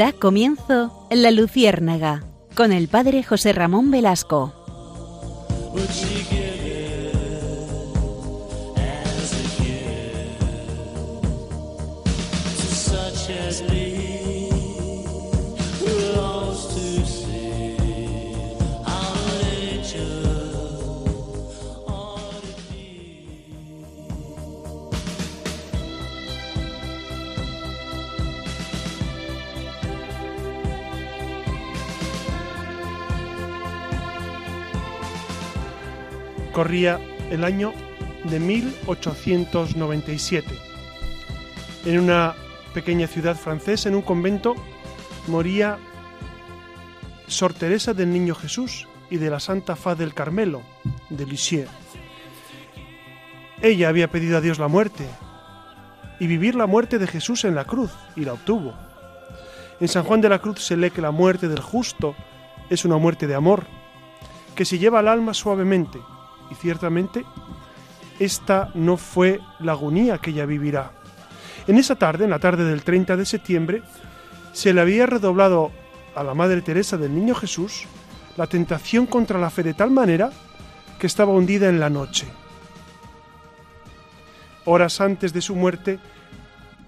[0.00, 2.24] Da comienzo La Luciérnaga
[2.54, 4.50] con el padre José Ramón Velasco.
[36.70, 37.72] El año
[38.30, 40.46] de 1897.
[41.84, 42.36] En una
[42.72, 44.54] pequeña ciudad francesa, en un convento,
[45.26, 45.78] moría
[47.26, 50.62] Sor Teresa del Niño Jesús y de la Santa Faz del Carmelo,
[51.08, 51.68] de Lisieux.
[53.60, 55.08] Ella había pedido a Dios la muerte
[56.20, 58.74] y vivir la muerte de Jesús en la cruz, y la obtuvo.
[59.80, 62.14] En San Juan de la Cruz se lee que la muerte del justo
[62.68, 63.66] es una muerte de amor,
[64.54, 65.98] que se lleva al alma suavemente
[66.50, 67.24] y ciertamente
[68.18, 70.92] esta no fue la agonía que ella vivirá.
[71.66, 73.82] En esa tarde, en la tarde del 30 de septiembre,
[74.52, 75.70] se le había redoblado
[76.14, 77.86] a la Madre Teresa del Niño Jesús
[78.36, 80.30] la tentación contra la fe de tal manera
[80.98, 82.26] que estaba hundida en la noche.
[84.64, 85.98] Horas antes de su muerte,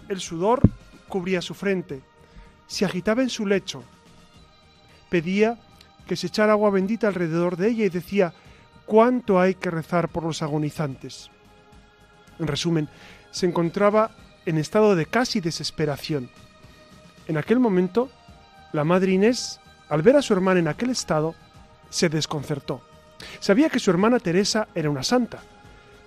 [0.08, 0.60] el sudor
[1.08, 2.02] cubría su frente,
[2.66, 3.82] se agitaba en su lecho,
[5.08, 5.58] pedía
[6.06, 8.34] que se echara agua bendita alrededor de ella y decía,
[8.86, 11.30] cuánto hay que rezar por los agonizantes.
[12.38, 12.88] En resumen,
[13.30, 14.10] se encontraba
[14.46, 16.30] en estado de casi desesperación.
[17.28, 18.10] En aquel momento,
[18.72, 21.34] la madre Inés, al ver a su hermana en aquel estado,
[21.90, 22.82] se desconcertó.
[23.40, 25.42] Sabía que su hermana Teresa era una santa,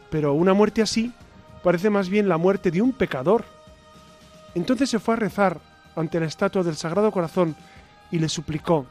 [0.09, 1.13] pero una muerte así
[1.63, 3.45] parece más bien la muerte de un pecador.
[4.53, 5.59] Entonces se fue a rezar
[5.95, 7.55] ante la estatua del Sagrado Corazón
[8.11, 8.85] y le suplicó,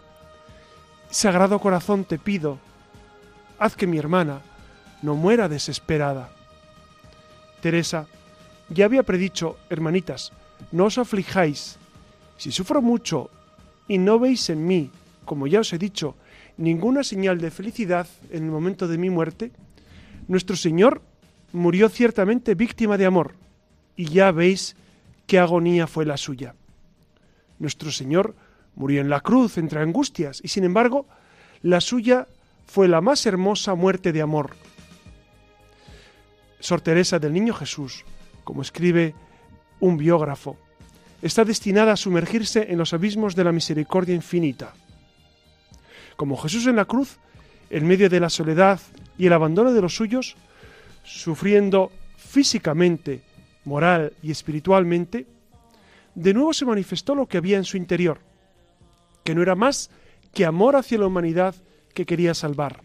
[1.11, 2.59] Sagrado Corazón te pido,
[3.59, 4.41] haz que mi hermana
[5.03, 6.31] no muera desesperada.
[7.61, 8.07] Teresa
[8.69, 10.33] ya había predicho, hermanitas,
[10.73, 11.77] no os aflijáis.
[12.37, 13.31] Si sufro mucho
[13.89, 14.91] y no veis en mí,
[15.25, 16.17] como ya os he dicho,
[16.57, 19.53] ninguna señal de felicidad en el momento de mi muerte,
[20.29, 21.03] nuestro Señor
[21.53, 23.35] murió ciertamente víctima de amor,
[23.97, 24.77] y ya veis
[25.27, 26.55] qué agonía fue la suya.
[27.59, 28.35] Nuestro Señor
[28.75, 31.07] murió en la cruz entre angustias, y sin embargo,
[31.63, 32.27] la suya
[32.67, 34.57] fue la más hermosa muerte de amor.
[36.61, 38.05] Sor Teresa del Niño Jesús,
[38.43, 39.15] como escribe
[39.81, 40.57] un biógrafo,
[41.23, 44.75] está destinada a sumergirse en los abismos de la misericordia infinita.
[46.17, 47.19] Como Jesús en la cruz,
[47.71, 48.81] en medio de la soledad
[49.19, 50.37] y el abandono de los suyos,
[51.03, 53.23] sufriendo físicamente,
[53.65, 55.27] moral y espiritualmente,
[56.15, 58.21] de nuevo se manifestó lo que había en su interior,
[59.25, 59.91] que no era más
[60.33, 61.55] que amor hacia la humanidad
[61.95, 62.83] que quería salvar.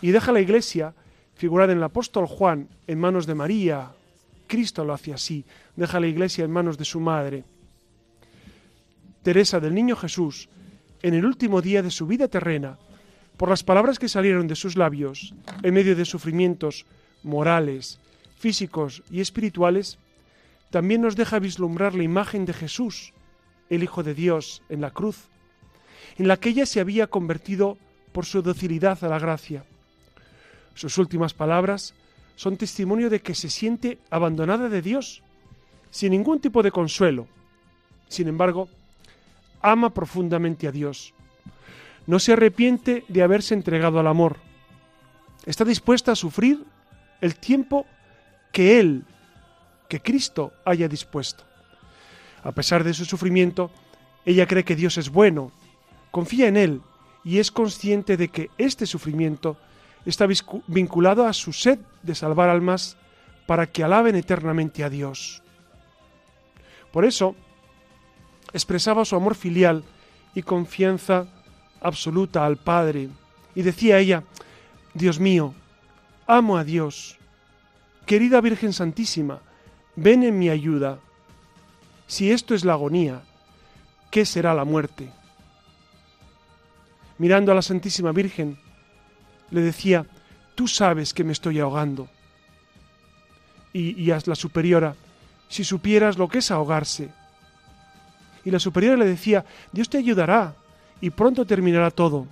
[0.00, 0.94] Y deja la iglesia,
[1.34, 3.90] figurada en el apóstol Juan, en manos de María.
[4.46, 7.44] Cristo lo hace así, deja la iglesia en manos de su madre.
[9.22, 10.48] Teresa del Niño Jesús,
[11.02, 12.78] en el último día de su vida terrena,
[13.36, 16.86] por las palabras que salieron de sus labios, en medio de sufrimientos
[17.22, 17.98] morales,
[18.38, 19.98] físicos y espirituales,
[20.70, 23.12] también nos deja vislumbrar la imagen de Jesús,
[23.70, 25.28] el Hijo de Dios, en la cruz,
[26.16, 27.76] en la que ella se había convertido
[28.12, 29.64] por su docilidad a la gracia.
[30.74, 31.94] Sus últimas palabras
[32.36, 35.22] son testimonio de que se siente abandonada de Dios,
[35.90, 37.26] sin ningún tipo de consuelo.
[38.08, 38.68] Sin embargo,
[39.62, 41.14] ama profundamente a Dios.
[42.06, 44.36] No se arrepiente de haberse entregado al amor.
[45.46, 46.64] Está dispuesta a sufrir
[47.20, 47.86] el tiempo
[48.52, 49.04] que Él,
[49.88, 51.44] que Cristo haya dispuesto.
[52.42, 53.70] A pesar de su sufrimiento,
[54.24, 55.52] ella cree que Dios es bueno
[56.14, 56.80] confía en Él
[57.24, 59.56] y es consciente de que este sufrimiento
[60.06, 60.28] está
[60.68, 62.96] vinculado a su sed de salvar almas
[63.48, 65.42] para que alaben eternamente a Dios.
[66.92, 67.34] Por eso,
[68.52, 69.82] expresaba su amor filial
[70.36, 71.26] y confianza
[71.80, 73.08] absoluta al Padre,
[73.56, 74.22] y decía ella,
[74.94, 75.52] Dios mío,
[76.28, 77.18] amo a Dios.
[78.06, 79.40] Querida Virgen Santísima,
[79.96, 81.00] ven en mi ayuda.
[82.06, 83.22] Si esto es la agonía,
[84.12, 85.10] ¿qué será la muerte?
[87.18, 88.58] Mirando a la Santísima Virgen,
[89.50, 90.06] le decía,
[90.54, 92.08] tú sabes que me estoy ahogando.
[93.72, 94.94] Y, a la superiora,
[95.48, 97.10] si supieras lo que es ahogarse.
[98.44, 100.54] Y la superiora le decía, Dios te ayudará
[101.00, 102.28] y pronto terminará todo.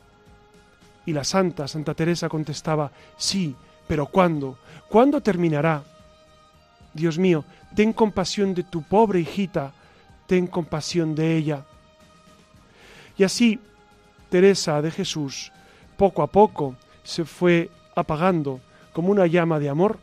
[1.05, 3.57] Y la santa, Santa Teresa, contestaba, sí,
[3.89, 4.59] pero ¿cuándo?
[4.89, 5.83] ¿Cuándo terminará?
[6.95, 7.45] Dios mío,
[7.75, 9.73] ten compasión de tu pobre hijita,
[10.27, 11.65] ten compasión de ella.
[13.19, 13.59] Y así,
[14.33, 15.53] Teresa de Jesús,
[15.99, 18.63] poco a poco, se fue apagando
[18.95, 19.99] como una llama de amor.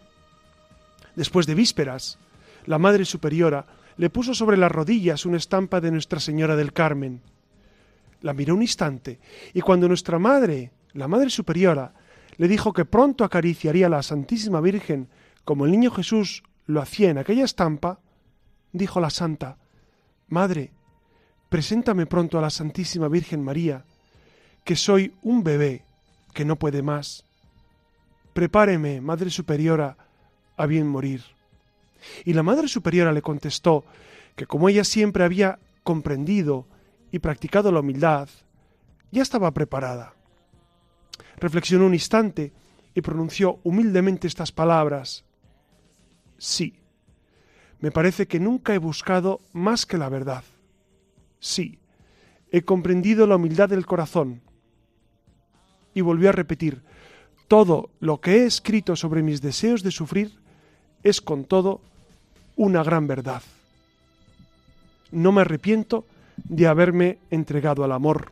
[1.16, 2.20] Después de vísperas,
[2.68, 3.66] la Madre Superiora
[3.98, 7.22] le puso sobre las rodillas una estampa de Nuestra Señora del Carmen.
[8.22, 9.20] La miró un instante
[9.52, 11.96] y cuando nuestra Madre, la Madre Superiora,
[12.38, 15.10] le dijo que pronto acariciaría a la Santísima Virgen
[15.44, 18.00] como el niño Jesús lo hacía en aquella estampa,
[18.74, 19.58] dijo la Santa,
[20.28, 20.72] Madre,
[21.50, 23.86] preséntame pronto a la Santísima Virgen María,
[24.64, 25.84] que soy un bebé
[26.34, 27.26] que no puede más.
[28.34, 29.98] Prepáreme, Madre Superiora,
[30.58, 31.24] a bien morir.
[32.26, 33.86] Y la Madre Superiora le contestó
[34.36, 36.68] que como ella siempre había comprendido
[37.12, 38.30] y practicado la humildad,
[39.12, 40.14] ya estaba preparada.
[41.38, 42.54] Reflexionó un instante
[42.94, 45.26] y pronunció humildemente estas palabras.
[46.38, 46.80] Sí,
[47.80, 50.44] me parece que nunca he buscado más que la verdad.
[51.40, 51.80] Sí,
[52.52, 54.42] he comprendido la humildad del corazón.
[55.94, 56.82] Y volvió a repetir,
[57.48, 60.32] todo lo que he escrito sobre mis deseos de sufrir
[61.04, 61.82] es con todo
[62.56, 63.42] una gran verdad.
[65.12, 66.06] No me arrepiento
[66.38, 68.32] de haberme entregado al amor.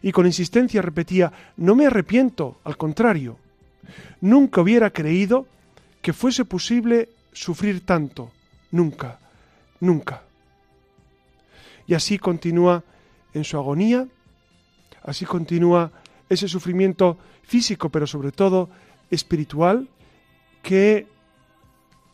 [0.00, 3.36] Y con insistencia repetía, no me arrepiento, al contrario.
[4.20, 5.46] Nunca hubiera creído
[6.00, 8.30] que fuese posible sufrir tanto.
[8.70, 9.18] Nunca,
[9.80, 10.22] nunca.
[11.86, 12.82] Y así continúa
[13.34, 14.06] en su agonía,
[15.02, 15.90] así continúa
[16.32, 18.70] ese sufrimiento físico, pero sobre todo
[19.10, 19.88] espiritual,
[20.62, 21.06] que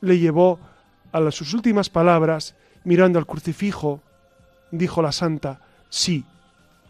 [0.00, 0.58] le llevó
[1.12, 4.02] a sus últimas palabras, mirando al crucifijo,
[4.70, 6.24] dijo la santa, sí,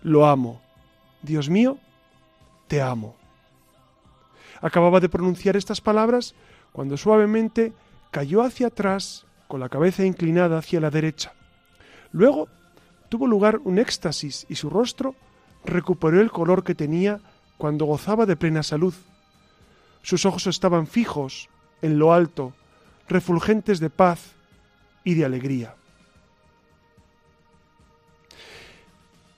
[0.02, 0.62] lo amo.
[1.22, 1.78] Dios mío,
[2.66, 3.16] te amo.
[4.60, 6.34] Acababa de pronunciar estas palabras
[6.72, 7.72] cuando suavemente
[8.10, 11.32] cayó hacia atrás con la cabeza inclinada hacia la derecha.
[12.12, 12.48] Luego
[13.08, 15.14] tuvo lugar un éxtasis y su rostro
[15.64, 17.20] recuperó el color que tenía
[17.56, 18.94] cuando gozaba de plena salud.
[20.02, 21.48] Sus ojos estaban fijos
[21.82, 22.54] en lo alto,
[23.08, 24.32] refulgentes de paz
[25.04, 25.74] y de alegría.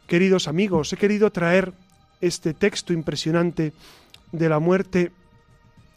[0.06, 1.72] Queridos amigos, he querido traer
[2.20, 3.72] este texto impresionante
[4.32, 5.12] de la muerte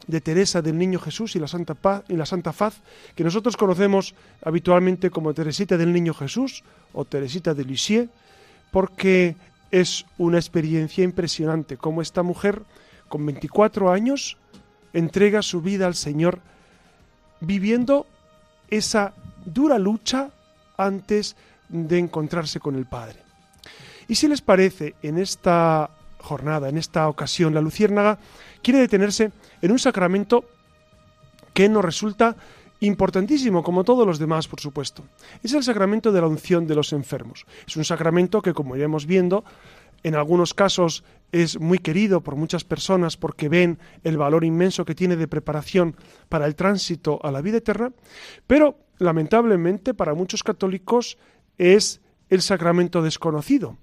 [0.08, 2.82] de Teresa del Niño Jesús y la Santa Paz y la Santa Faz,
[3.16, 8.10] que nosotros conocemos habitualmente como Teresita del Niño Jesús o Teresita de Lisieux,
[8.72, 9.36] porque
[9.74, 12.62] es una experiencia impresionante como esta mujer
[13.10, 14.38] con 24 años
[14.94, 16.42] entrega su vida al Señor
[17.40, 18.06] viviendo
[18.70, 20.30] esa dura lucha
[20.78, 21.36] antes
[21.70, 23.18] de encontrarse con el Padre.
[24.08, 25.90] Y si les parece, en esta
[26.20, 28.20] jornada, en esta ocasión, la Luciérnaga
[28.62, 29.32] quiere detenerse
[29.64, 30.46] en un sacramento
[31.56, 32.36] que nos resulta
[32.84, 35.04] importantísimo, como todos los demás, por supuesto.
[35.42, 37.46] Es el sacramento de la unción de los enfermos.
[37.66, 39.46] Es un sacramento que, como iremos viendo,
[40.04, 44.96] en algunos casos es muy querido por muchas personas porque ven el valor inmenso que
[44.96, 45.96] tiene de preparación
[46.28, 47.92] para el tránsito a la vida eterna,
[48.46, 51.18] pero lamentablemente para muchos católicos
[51.58, 53.78] es el sacramento desconocido.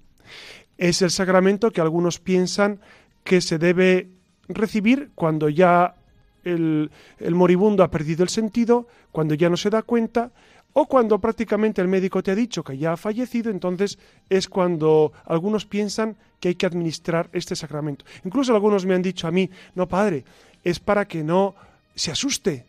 [0.77, 2.79] Es el sacramento que algunos piensan
[3.23, 4.11] que se debe
[4.47, 5.95] recibir cuando ya
[6.43, 10.31] el, el, moribundo ha perdido el sentido, cuando ya no se da cuenta,
[10.73, 15.11] o cuando prácticamente el médico te ha dicho que ya ha fallecido, entonces es cuando
[15.25, 18.05] algunos piensan que hay que administrar este sacramento.
[18.23, 20.23] Incluso algunos me han dicho a mí, no padre,
[20.63, 21.55] es para que no
[21.95, 22.65] se asuste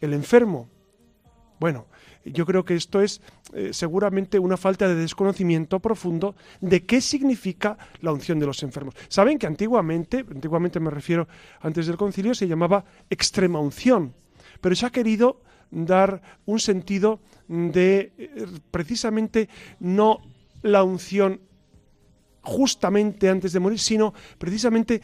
[0.00, 0.68] el enfermo.
[1.58, 1.86] Bueno,
[2.32, 3.20] yo creo que esto es
[3.52, 8.94] eh, seguramente una falta de desconocimiento profundo de qué significa la unción de los enfermos.
[9.08, 11.28] Saben que antiguamente, antiguamente me refiero
[11.60, 14.14] antes del concilio, se llamaba extrema unción,
[14.60, 15.40] pero se ha querido
[15.70, 19.48] dar un sentido de eh, precisamente
[19.80, 20.20] no
[20.62, 21.40] la unción
[22.42, 25.02] justamente antes de morir, sino precisamente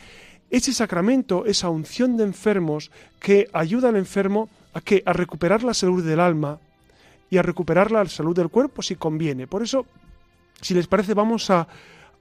[0.50, 5.74] ese sacramento, esa unción de enfermos que ayuda al enfermo a que a recuperar la
[5.74, 6.60] salud del alma
[7.32, 9.46] y a recuperar la salud del cuerpo si conviene.
[9.46, 9.86] Por eso,
[10.60, 11.66] si les parece, vamos a,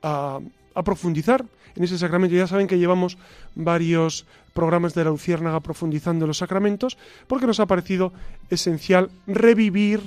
[0.01, 0.39] a,
[0.85, 1.43] profundizar
[1.75, 2.33] en ese sacramento.
[2.33, 3.17] Ya saben que llevamos
[3.53, 8.13] varios programas de la Luciérnaga profundizando los sacramentos, porque nos ha parecido
[8.49, 9.99] esencial revivir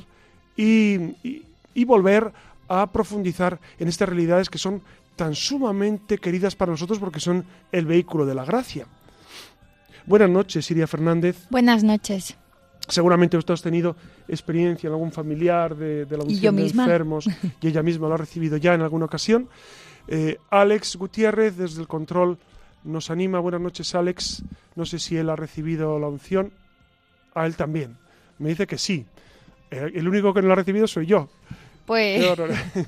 [0.57, 1.13] y,
[1.75, 2.33] y volver
[2.69, 4.81] a profundizar en estas realidades que son
[5.17, 8.87] tan sumamente queridas para nosotros porque son el vehículo de la gracia.
[10.07, 11.37] Buenas noches, Siria Fernández.
[11.51, 12.39] Buenas noches.
[12.89, 13.97] Seguramente usted ha tenido
[14.29, 17.27] experiencia en algún familiar de, de la unción de enfermos
[17.61, 19.49] y ella misma lo ha recibido ya en alguna ocasión.
[20.07, 22.39] Eh, Alex Gutiérrez, desde el control,
[22.83, 23.39] nos anima.
[23.41, 24.43] Buenas noches, Alex.
[24.75, 26.53] No sé si él ha recibido la unción.
[27.35, 27.97] A él también.
[28.39, 29.07] Me dice que sí.
[29.71, 31.29] el único que no lo ha recibido soy yo.
[31.87, 32.25] Pues...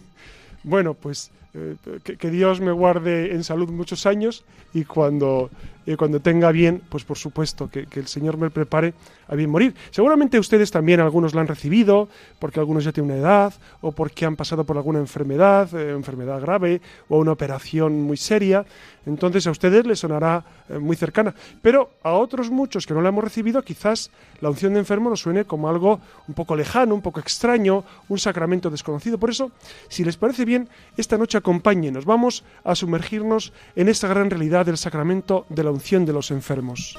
[0.63, 4.45] bueno, pues eh, que, Dios me guarde en salud muchos años
[4.75, 5.51] y cuando,
[5.97, 8.93] cuando tenga bien, pues por supuesto que, el Señor me prepare
[9.29, 9.75] a bien morir.
[9.91, 12.09] Seguramente ustedes también, algunos la han recibido,
[12.39, 16.41] porque algunos ya tienen una edad, o porque han pasado por alguna enfermedad, eh, enfermedad
[16.41, 18.67] grave, o una operación muy seria.
[19.07, 21.35] Entonces a ustedes les sonará eh, muy cercana.
[21.63, 24.11] Pero a otros muchos que no la hemos recibido, quizás
[24.41, 28.19] la unción de enfermo nos suene como algo un poco lejano, un poco extraño, un
[28.19, 29.17] sacramento desconocido.
[29.17, 29.53] Por eso,
[29.89, 32.05] si les parece bien, esta noche acompáñenos.
[32.05, 36.99] Vamos a sumergirnos en esta gran realidad del sacramento de la unción de los enfermos.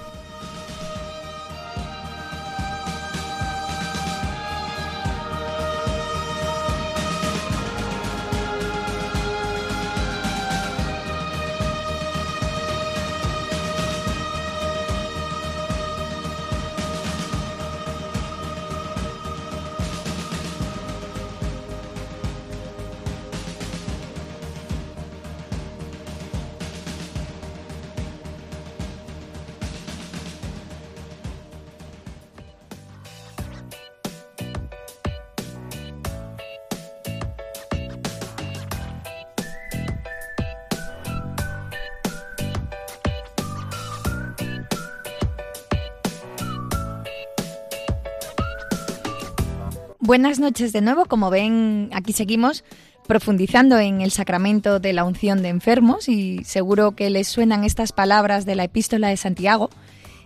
[50.07, 51.03] Buenas noches de nuevo.
[51.03, 52.63] Como ven, aquí seguimos
[53.09, 57.91] profundizando en el sacramento de la unción de enfermos y seguro que les suenan estas
[57.91, 59.69] palabras de la epístola de Santiago.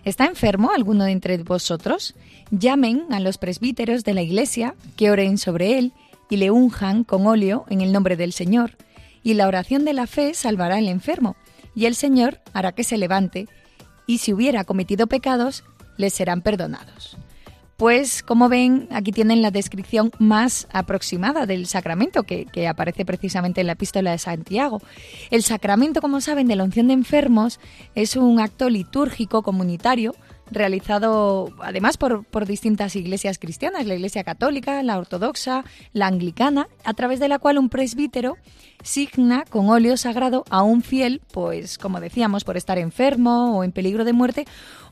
[0.04, 2.14] ¿Está enfermo alguno de entre vosotros?
[2.52, 5.92] Llamen a los presbíteros de la iglesia, que oren sobre él
[6.30, 8.76] y le unjan con óleo en el nombre del Señor.
[9.24, 11.34] Y la oración de la fe salvará al enfermo,
[11.74, 13.48] y el Señor hará que se levante,
[14.06, 15.64] y si hubiera cometido pecados,
[15.96, 17.18] le serán perdonados.
[17.82, 23.66] Pues, como ven, aquí tienen la descripción más aproximada del sacramento que, aparece precisamente en
[23.66, 24.80] la epístola de Santiago.
[25.32, 27.58] El sacramento, como saben, de la unción de enfermos
[27.96, 30.14] es un acto litúrgico comunitario
[30.52, 37.18] realizado además por, distintas iglesias cristianas, la iglesia católica, la ortodoxa, la anglicana, a través
[37.18, 38.36] de la cual un presbítero
[38.82, 43.72] signa con óleo sagrado a un fiel, pues como decíamos, por estar enfermo o en
[43.72, 44.44] peligro de muerte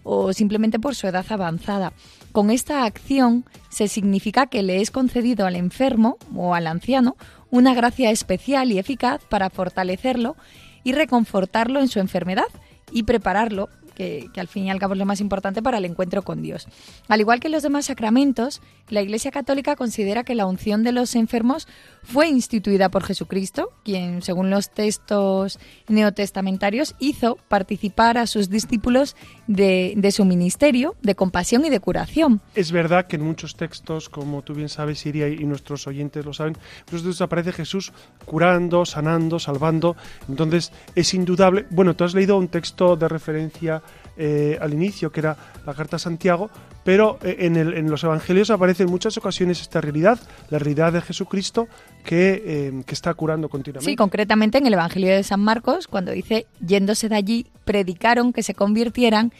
[0.02, 1.92] o simplemente por su edad avanzada.
[2.33, 7.16] Con esta acción se significa que le es concedido al enfermo o al anciano
[7.50, 10.37] una gracia especial y eficaz para fortalecerlo
[10.85, 12.47] y reconfortarlo en su enfermedad
[12.92, 13.69] y prepararlo
[14.00, 16.66] que, al fin y al cabo es lo más importante para el encuentro con Dios.
[17.09, 21.14] Al igual que los demás sacramentos, la Iglesia Católica considera que la unción de los
[21.14, 21.69] enfermos
[22.02, 29.16] fue instituida por Jesucristo, quien, según los textos neotestamentarios, hizo participar a sus discípulos
[29.50, 32.40] de, su ministerio de compasión y de curación.
[32.54, 36.33] Es verdad que en muchos textos, como tú bien sabes, Siria y nuestros oyentes lo
[36.33, 36.57] saben,
[36.90, 37.92] muchos aparece Jesús
[38.25, 39.97] curando, sanando, salvando.
[40.28, 41.66] Entonces, es indudable.
[41.71, 43.83] Bueno, tú has leído un texto de referencia
[44.23, 45.35] eh, al inicio, que era
[45.65, 46.50] la carta a Santiago,
[46.85, 50.93] pero eh, en, el, en, los evangelios aparece en muchas ocasiones esta realidad, la realidad
[50.93, 51.69] de Jesucristo
[52.05, 53.91] que, eh, que, está curando continuamente.
[53.91, 58.43] Sí, concretamente en el Evangelio de San Marcos, cuando dice, yéndose de allí, predicaron que
[58.43, 59.33] se convirtieran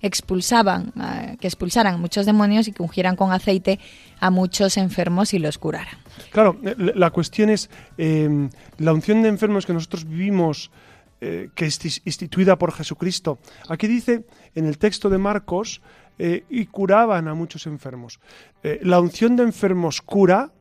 [0.00, 0.92] expulsaban,
[1.40, 3.80] que expulsaran muchos demonios y que ungieran con aceite
[4.20, 5.98] a muchos enfermos y los curaran.
[6.30, 10.70] Claro, la cuestión es la unción de enfermos que nosotros vivimos
[11.20, 13.38] eh, que es instituida por Jesucristo.
[13.68, 15.80] Aquí dice en el texto de Marcos,
[16.20, 18.20] eh, y curaban a muchos enfermos.
[18.62, 20.52] Eh, la unción de enfermos cura,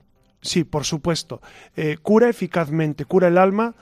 [0.42, 1.42] sí, por supuesto,
[2.04, 3.76] cura eficazmente, cura el alma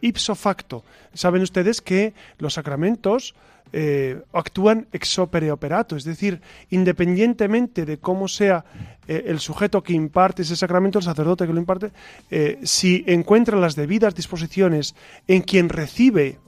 [0.00, 0.84] ipso facto.
[1.12, 3.34] Saben ustedes que los sacramentos
[3.72, 8.64] eh, actúan ex opere operato, es decir, independientemente de cómo sea
[9.06, 11.92] eh, el sujeto que imparte ese sacramento, el sacerdote que lo imparte,
[12.30, 14.94] eh, si encuentra las debidas disposiciones
[15.26, 16.38] en quien recibe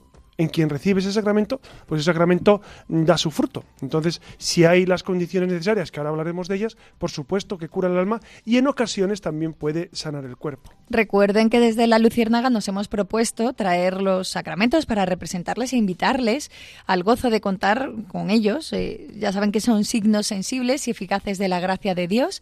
[0.41, 3.63] en quien recibe ese sacramento, pues ese sacramento da su fruto.
[3.81, 7.89] Entonces, si hay las condiciones necesarias, que ahora hablaremos de ellas, por supuesto que cura
[7.89, 10.71] el alma y en ocasiones también puede sanar el cuerpo.
[10.89, 16.51] Recuerden que desde la Luciérnaga nos hemos propuesto traer los sacramentos para representarles e invitarles
[16.85, 18.73] al gozo de contar con ellos.
[18.73, 22.41] Eh, ya saben que son signos sensibles y eficaces de la gracia de Dios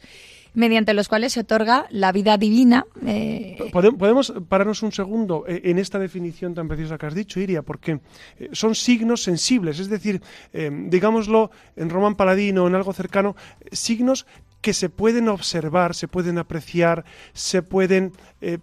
[0.59, 2.85] mediante los cuales se otorga la vida divina.
[3.05, 7.61] Eh, ¿Podemos pararnos un segundo eh, en esta definición tan preciosa que has dicho, Iria?
[7.61, 8.01] Porque
[8.37, 13.37] eh, son signos sensibles, es decir, digámoslo en Román Paladino en algo cercano,
[13.71, 14.25] signos
[14.59, 18.11] que se pueden observar, se pueden apreciar, se pueden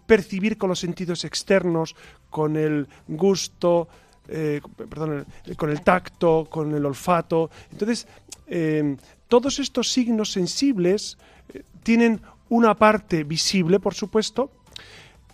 [0.07, 1.97] percibir con los sentidos externos,
[2.29, 3.89] con el gusto,
[4.27, 5.25] perdón,
[5.57, 7.51] con el tacto, con el olfato.
[7.73, 8.07] Entonces,
[9.29, 11.17] todos estos signos sensibles
[11.87, 14.51] tienen una parte visible, por supuesto,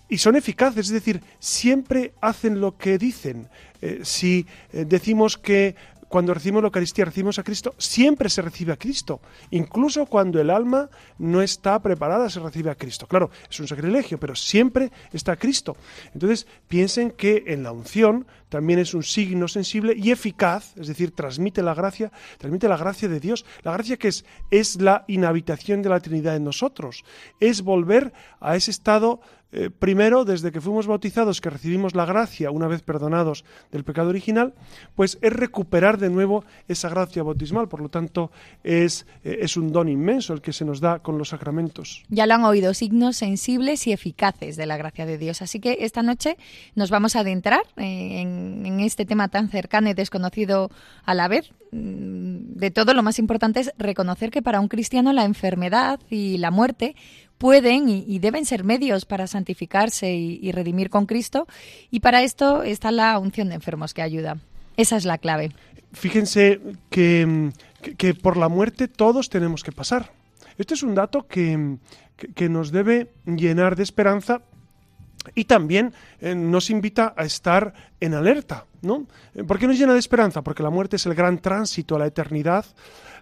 [0.07, 3.49] y son eficaces, es decir, siempre hacen lo que dicen.
[3.81, 5.75] Eh, si eh, decimos que
[6.09, 9.23] cuando recibimos la Eucaristía recibimos a Cristo, siempre se recibe a Cristo.
[9.51, 13.07] Incluso cuando el alma no está preparada, se recibe a Cristo.
[13.07, 15.75] Claro, es un sacrilegio, pero siempre está Cristo.
[16.13, 21.13] Entonces, piensen que en la unción también es un signo sensible y eficaz, es decir,
[21.13, 23.47] transmite la gracia, transmite la gracia de Dios.
[23.63, 27.03] La gracia que es, es la inhabitación de la Trinidad en nosotros,
[27.41, 29.23] es volver a ese estado
[29.55, 34.09] eh, primero, desde que fuimos bautizados, que recibimos la gracia, una vez perdonados del pecado
[34.09, 34.55] original,
[34.97, 37.69] pues es recuperar de nuevo esa gracia bautismal.
[37.69, 38.31] Por lo tanto,
[38.65, 42.03] es, eh, es un don inmenso el que se nos da con los sacramentos.
[42.09, 45.43] Ya lo han oído, signos sensibles y eficaces de la gracia de Dios.
[45.43, 46.39] Así que esta noche
[46.75, 50.71] nos vamos a adentrar eh, en, este tema tan cercano y desconocido
[51.05, 51.51] a la vez.
[51.71, 56.39] Mm, de todo, lo más importante es reconocer que para un cristiano la enfermedad y
[56.39, 56.95] la muerte
[57.39, 61.47] pueden y, deben ser medios para santificarse y, redimir con Cristo.
[61.91, 64.39] Y para esto está la unción de enfermos que ayuda.
[64.77, 65.51] Esa es la clave.
[65.93, 67.51] Fíjense que,
[67.99, 70.13] que, por la muerte todos tenemos que pasar.
[70.57, 71.79] Este es un dato que,
[72.35, 74.43] que nos debe llenar de esperanza
[75.35, 79.07] y también eh, nos invita a estar en alerta, ¿no?
[79.47, 80.43] ¿Por qué nos llena de esperanza?
[80.43, 82.67] Porque la muerte es el gran tránsito a la eternidad,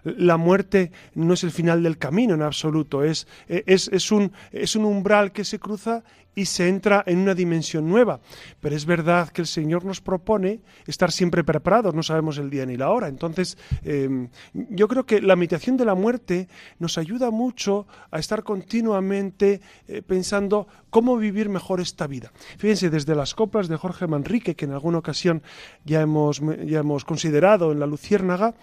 [0.03, 4.75] la muerte no es el final del camino en absoluto, es, es, es, un, es
[4.75, 6.03] un umbral que se cruza
[6.35, 8.19] y se entra en una dimensión nueva.
[8.59, 12.65] Pero es verdad que el Señor nos propone estar siempre preparados, no sabemos el día
[12.65, 13.07] ni la hora.
[13.07, 16.47] Entonces, em, yo creo que la meditación de la muerte
[16.79, 22.31] nos ayuda mucho a estar continuamente eh, pensando cómo vivir mejor esta vida.
[22.57, 25.43] Fíjense, desde las coplas de Jorge Manrique, que en alguna ocasión
[25.85, 28.55] ya hemos, ya hemos considerado en la Luciérnaga,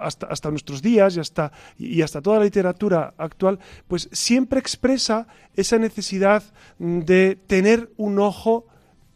[0.00, 5.26] hasta, hasta nuestros días y hasta, y hasta toda la literatura actual, pues siempre expresa
[5.54, 6.42] esa necesidad
[6.78, 8.66] de tener un ojo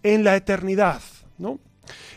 [0.03, 1.01] en la eternidad.
[1.39, 1.61] ¿no?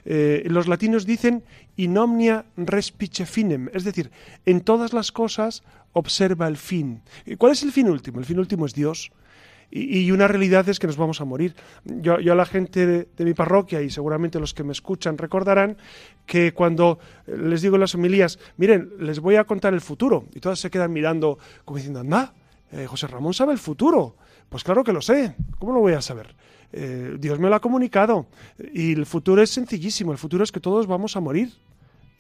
[0.06, 1.44] Eh, los latinos dicen
[1.76, 4.12] in omnia respice finem, es decir,
[4.46, 7.02] en todas las cosas observa el fin.
[7.38, 8.20] ¿Cuál es el fin último?
[8.20, 9.12] El fin último es Dios.
[9.72, 11.56] Y, una realidad es que nos vamos a morir.
[11.84, 15.78] Yo, a la gente de, mi parroquia y seguramente los que me escuchan recordarán
[16.26, 20.40] que cuando les digo en las homilías, miren, les voy a contar el futuro, y
[20.40, 22.34] todas se quedan mirando como diciendo, anda,
[22.72, 24.16] eh, José Ramón sabe el futuro.
[24.50, 26.36] Pues claro que lo sé, ¿cómo lo voy a saber?
[26.72, 28.28] Eh, Dios me lo ha comunicado
[28.74, 31.52] y el futuro es sencillísimo, el futuro es que todos vamos a morir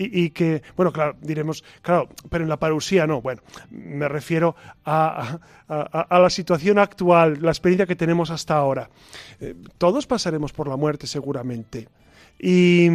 [0.01, 3.21] y, que, bueno, claro, diremos, claro, pero en la parusía no.
[3.21, 8.89] Bueno, me refiero a, la situación actual, la experiencia que tenemos hasta ahora.
[9.41, 11.89] Eh, todos pasaremos por la muerte seguramente.
[12.39, 12.87] Y,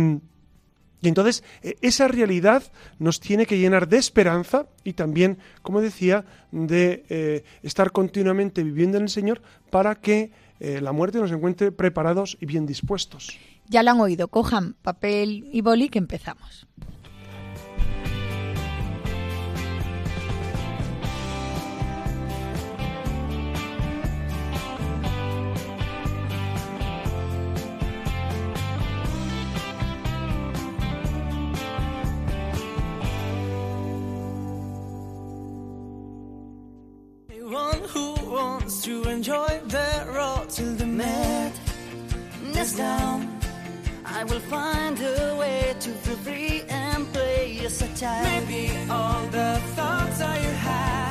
[1.02, 2.62] entonces e, esa realidad
[2.98, 8.96] nos tiene que llenar de esperanza y también, como decía, de eh, estar continuamente viviendo
[8.96, 13.36] en el Señor para que eh, la muerte nos encuentre preparados y bien dispuestos.
[13.68, 16.66] Ya lo han oído, cojan papel y boli que empezamos.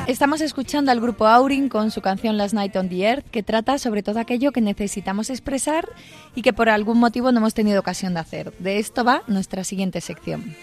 [0.08, 3.78] Estamos escuchando al grupo Aurin con su canción Last Night on the Earth, que trata
[3.78, 5.88] sobre todo aquello que necesitamos expresar
[6.34, 8.52] y que por algún motivo no hemos tenido ocasión de hacer.
[8.58, 10.56] De esto va nuestra siguiente sección.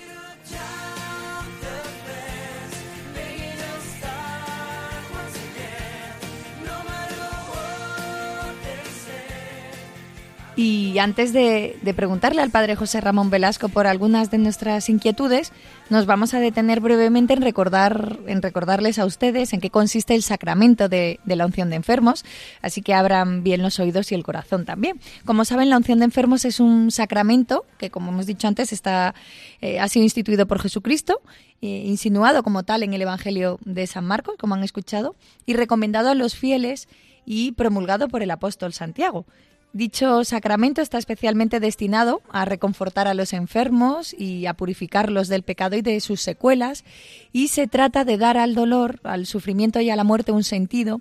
[10.57, 15.53] Y antes de, preguntarle al padre José Ramón Velasco por algunas de nuestras inquietudes,
[15.89, 20.23] nos vamos a detener brevemente en recordar, en recordarles a ustedes en qué consiste el
[20.23, 22.25] sacramento de, la unción de enfermos,
[22.61, 24.99] así que abran bien los oídos y el corazón también.
[25.23, 29.15] Como saben, la unción de enfermos es un sacramento que, como hemos dicho antes, está,
[29.61, 31.21] eh, ha sido instituido por Jesucristo,
[31.61, 36.09] eh, insinuado como tal en el Evangelio de San Marcos, como han escuchado, y recomendado
[36.09, 36.89] a los fieles
[37.25, 39.25] y promulgado por el apóstol Santiago.
[39.73, 45.77] Dicho sacramento está especialmente destinado a reconfortar a los enfermos y a purificarlos del pecado
[45.77, 46.83] y de sus secuelas,
[47.31, 50.99] y se trata de dar al dolor, al sufrimiento y a la muerte un sentido,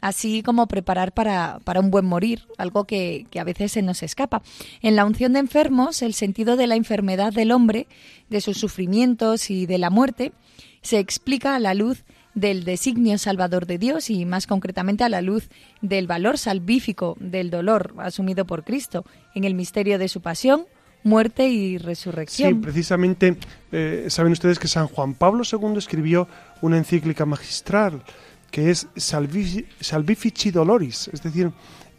[0.00, 4.42] así como preparar para, un buen morir, algo que, que, a veces se nos escapa.
[4.82, 7.88] En la unción de enfermos, el sentido de la enfermedad del hombre,
[8.30, 10.32] de sus sufrimientos y de la muerte,
[10.80, 12.04] se explica a la luz
[12.34, 15.48] del designio salvador de Dios y más concretamente a la luz
[15.80, 20.66] del valor salvífico del dolor asumido por Cristo en el misterio de su pasión,
[21.04, 22.54] muerte y resurrección.
[22.54, 23.36] Sí, precisamente
[23.70, 26.28] eh, saben ustedes que San Juan Pablo II escribió
[26.60, 28.02] una encíclica magistral
[28.50, 31.50] que es Salvifici Doloris, es decir,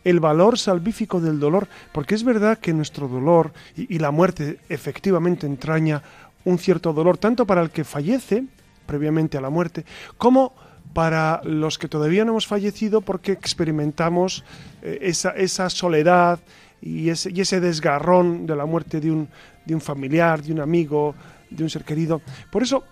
[0.03, 4.59] el valor salvífico del dolor, porque es verdad que nuestro dolor y, y la muerte
[4.69, 6.03] efectivamente entraña
[6.45, 8.43] un cierto dolor, tanto para el que fallece,
[8.85, 9.85] previamente a la muerte,
[10.17, 10.53] como
[10.93, 14.43] para los que todavía no hemos fallecido porque experimentamos
[14.81, 16.39] eh, esa, esa, soledad
[16.81, 19.27] y ese, y ese, desgarrón de la muerte de un,
[19.65, 21.15] de un, familiar, de un amigo,
[21.49, 22.21] de un ser querido.
[22.51, 22.83] Por eso,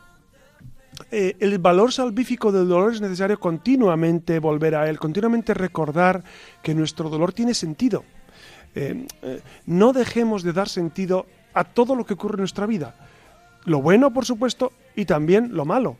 [1.12, 6.23] eh, el valor salvífico del dolor es necesario continuamente volver a él, continuamente recordar
[6.63, 8.04] que nuestro dolor tiene sentido.
[8.73, 9.06] Eh,
[9.65, 12.95] no dejemos de dar sentido a todo lo que ocurre en nuestra vida
[13.65, 15.97] lo bueno, por supuesto, y también lo malo.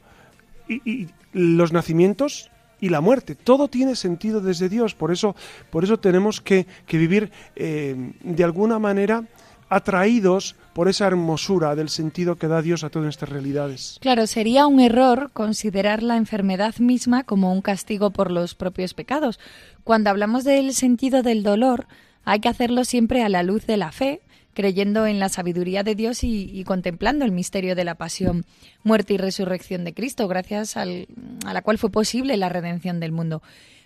[0.67, 3.36] Y, los nacimientos y la muerte.
[3.36, 4.95] Todo tiene sentido desde Dios.
[4.95, 5.34] Por eso,
[5.69, 9.24] por eso tenemos que, vivir eh, de alguna manera
[9.69, 13.97] atraídos por esa hermosura del sentido que da Dios a todas estas realidades.
[14.02, 19.39] Claro, sería un error considerar la enfermedad misma como un castigo por los propios pecados.
[19.86, 21.88] Cuando hablamos del sentido del dolor,
[22.26, 24.21] hay que hacerlo siempre a la luz de la fe,
[24.53, 28.45] creyendo en la sabiduría de Dios y, contemplando el misterio de la pasión,
[28.83, 33.41] muerte y resurrección de Cristo, gracias a la cual fue posible la redención del mundo.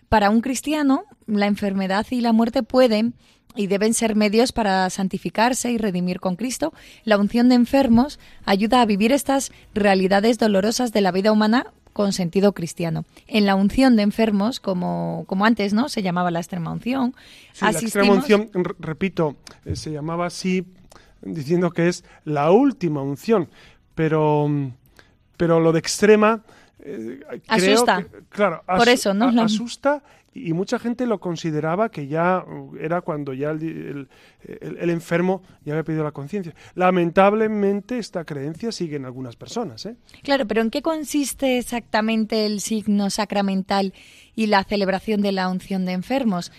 [0.10, 3.16] Para un cristiano, la enfermedad y la muerte pueden
[3.56, 6.74] y deben ser medios para santificarse y redimir con Cristo.
[7.04, 12.12] La unción de enfermos ayuda a vivir estas realidades dolorosas de la vida humana con
[12.12, 13.06] sentido cristiano.
[13.26, 15.88] En la unción de enfermos, como, como antes, ¿no?
[15.88, 17.16] Se llamaba la extrema unción.
[17.54, 20.66] Sí, la extrema unción, repito, eh, se llamaba así
[21.22, 23.48] diciendo que es la última unción,
[23.96, 24.46] pero,
[25.38, 26.44] pero lo de extrema...
[26.80, 28.06] Eh, asusta.
[28.28, 29.30] claro, Por eso, ¿no?
[29.42, 30.04] asusta
[30.36, 34.10] y mucha gente lo consideraba que ya uh, era cuando ya el,
[34.42, 36.54] enfermo ya había pedido la conciencia.
[36.76, 39.86] Lamentablemente esta creencia sigue en algunas personas.
[39.86, 39.96] ¿eh?
[40.24, 43.94] Claro, pero ¿en qué consiste exactamente el signo sacramental
[44.36, 46.52] y la celebración de la unción de enfermos?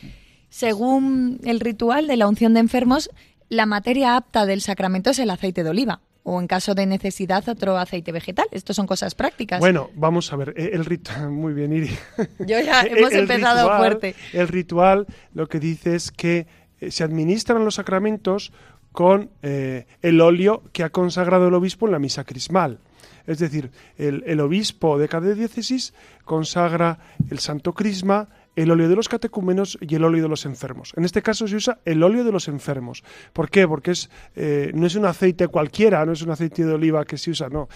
[0.49, 3.11] Según el ritual de la unción de enfermos,
[3.51, 7.49] la materia apta del sacramento es el aceite de oliva o en caso de necesidad
[7.49, 8.47] otro aceite vegetal.
[8.51, 9.61] Estos son cosas prácticas.
[9.61, 11.97] Bueno, vamos a ver, e, el ritual, muy bien Iri.
[12.41, 14.17] Yo ya hemos empezado fuerte.
[14.33, 16.49] El ritual lo que dice es que
[16.81, 18.53] eh, se administran los sacramentos
[18.91, 22.81] con eh, el óleo que ha consagrado el obispo en la misa crismal.
[23.29, 26.99] Es decir, el, el obispo de cada diócesis consagra
[27.31, 30.93] el santo crisma el óleo de los catecúmenos y el óleo de los enfermos.
[30.97, 33.05] En este caso se usa el óleo de los enfermos.
[33.33, 33.69] ¿Por qué?
[33.69, 37.19] Porque es, eh, no es un aceite cualquiera, no es un aceite de oliva que
[37.19, 37.69] se usa, no.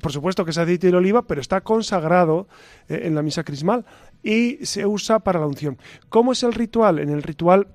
[0.00, 2.48] Por supuesto que es aceite de oliva, pero está consagrado
[2.88, 3.86] eh, en la misa crismal
[4.22, 5.78] y se usa para la unción.
[6.08, 6.98] ¿Cómo es el ritual?
[6.98, 7.68] En el ritual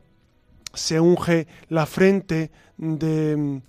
[0.74, 3.62] se unge la frente del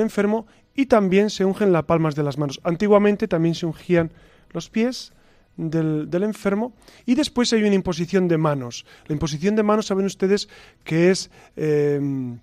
[0.00, 2.60] enfermo y también se ungen las palmas de las manos.
[2.64, 4.12] Antiguamente también se ungían
[4.50, 5.13] los pies,
[5.56, 6.72] del, enfermo
[7.06, 8.84] y después hay una imposición de manos.
[9.06, 10.48] La imposición de manos saben ustedes
[10.84, 12.38] que es, em,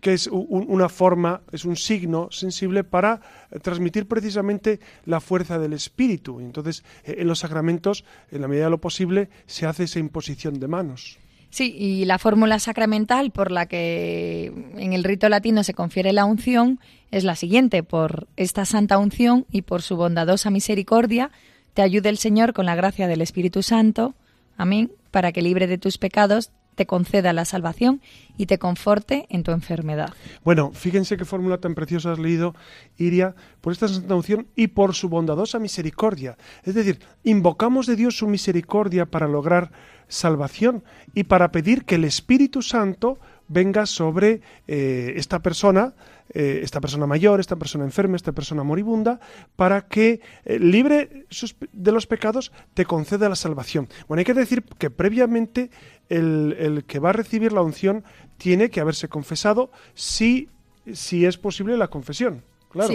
[0.00, 3.20] que, es una forma, es un signo sensible para
[3.62, 6.40] transmitir precisamente la fuerza del espíritu.
[6.40, 10.58] Entonces, eh, en los sacramentos, en la medida de lo posible, se hace esa imposición
[10.58, 11.18] de manos.
[11.54, 16.24] Sí, y la fórmula sacramental por la que en el rito latino se confiere la
[16.24, 16.80] unción
[17.12, 21.30] es la siguiente, por esta santa unción y por su bondadosa misericordia,
[21.74, 24.14] te ayude el Señor con la gracia del Espíritu Santo,
[24.56, 28.00] amén, para que libre de tus pecados te conceda la salvación
[28.36, 30.12] y te conforte en tu enfermedad.
[30.44, 32.54] Bueno, fíjense qué fórmula tan preciosa has leído,
[32.96, 36.36] Iria, por esta santa unción y por su bondadosa misericordia.
[36.64, 39.70] Es decir, invocamos de Dios su misericordia para lograr
[40.08, 40.84] salvación
[41.14, 45.94] y para pedir que el Espíritu Santo venga sobre eh, esta persona,
[46.30, 49.20] eh, esta persona mayor, esta persona enferma, esta persona moribunda,
[49.56, 51.26] para que, eh, libre
[51.72, 53.88] de los pecados, te conceda la salvación.
[54.08, 55.70] Bueno, hay que decir que previamente
[56.08, 58.04] el, el que va a recibir la unción
[58.36, 60.48] tiene que haberse confesado si,
[60.92, 62.42] si es posible la confesión.
[62.74, 62.92] Claro,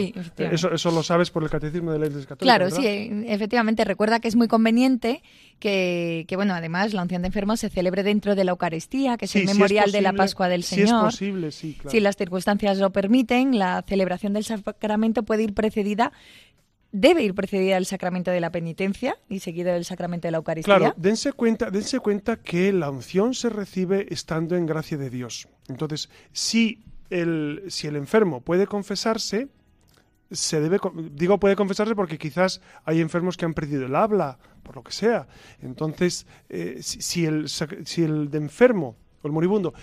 [0.52, 2.58] eso, eso, lo sabes por el catecismo de la Iglesia Católica.
[2.58, 3.84] Claro, sí, efectivamente.
[3.86, 5.24] Recuerda que es muy conveniente
[5.60, 9.26] que, que, bueno, además la unción de enfermos se celebre dentro de la Eucaristía, que
[9.26, 10.88] es el memorial de la Pascua del Señor.
[10.88, 11.90] Si es posible, sí, claro.
[11.92, 16.12] Si las circunstancias lo permiten, la celebración del sacramento puede ir precedida
[16.92, 20.76] debe ir precedida del sacramento de la penitencia y seguido del sacramento de la Eucaristía.
[20.76, 25.48] Claro, dense cuenta, dense cuenta que la unción se recibe estando en gracia de Dios.
[25.68, 29.48] Entonces, si el, si el enfermo puede confesarse,
[30.32, 30.80] se debe,
[31.12, 34.92] digo puede confesarse porque quizás hay enfermos que han perdido el habla, por lo que
[34.92, 35.28] sea.
[35.62, 39.74] Entonces, eh, si, el, si el de enfermo o el moribundo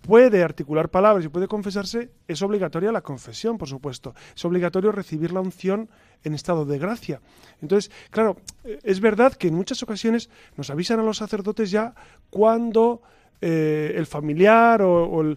[0.00, 4.14] puede articular palabras y puede confesarse, es obligatoria la confesión, por supuesto.
[4.34, 5.88] Es obligatorio recibir la unción
[6.24, 7.20] en estado de gracia.
[7.60, 11.94] Entonces, claro, es verdad que en muchas ocasiones nos avisan a los sacerdotes ya
[12.30, 13.02] cuando
[13.40, 15.36] eh, el familiar o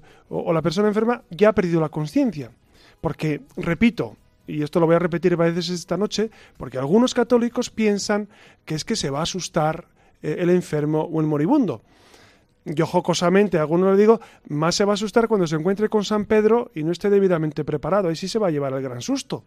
[0.54, 2.52] la persona enferma ya ha perdido la conciencia.
[3.02, 7.70] Porque, repito, y esto lo voy a repetir varias veces esta noche, porque algunos católicos
[7.70, 8.30] piensan
[8.66, 9.88] que es que se va a asustar
[10.22, 11.82] eh, el enfermo o el moribundo.
[12.66, 16.04] Yo jocosamente a algunos le digo, más se va a asustar cuando se encuentre con
[16.04, 19.02] San Pedro y no esté debidamente preparado, ahí sí se va a llevar el gran
[19.02, 19.44] susto.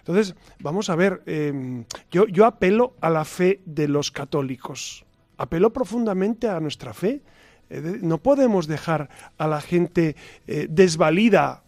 [0.00, 5.06] Entonces, vamos a ver, em, yo, yo apelo a la fe de los católicos,
[5.38, 7.22] apelo profundamente a nuestra fe.
[7.70, 9.08] Eh, no podemos dejar
[9.38, 10.14] a la gente
[10.46, 11.62] eh, desvalida,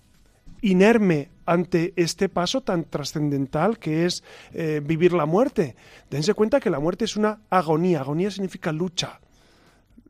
[0.60, 4.22] inerme ante este paso tan trascendental que es
[4.54, 5.74] eh, vivir la muerte.
[6.08, 8.00] Dense cuenta que la muerte es una agonía.
[8.00, 9.18] Agonía significa lucha.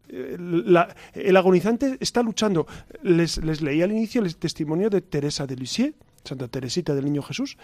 [0.09, 0.37] Eh,
[1.14, 2.66] el agonizante está luchando.
[3.03, 7.57] Les, leí al inicio el testimonio de Teresa de Lisieux, Santa Teresita del Niño Jesús,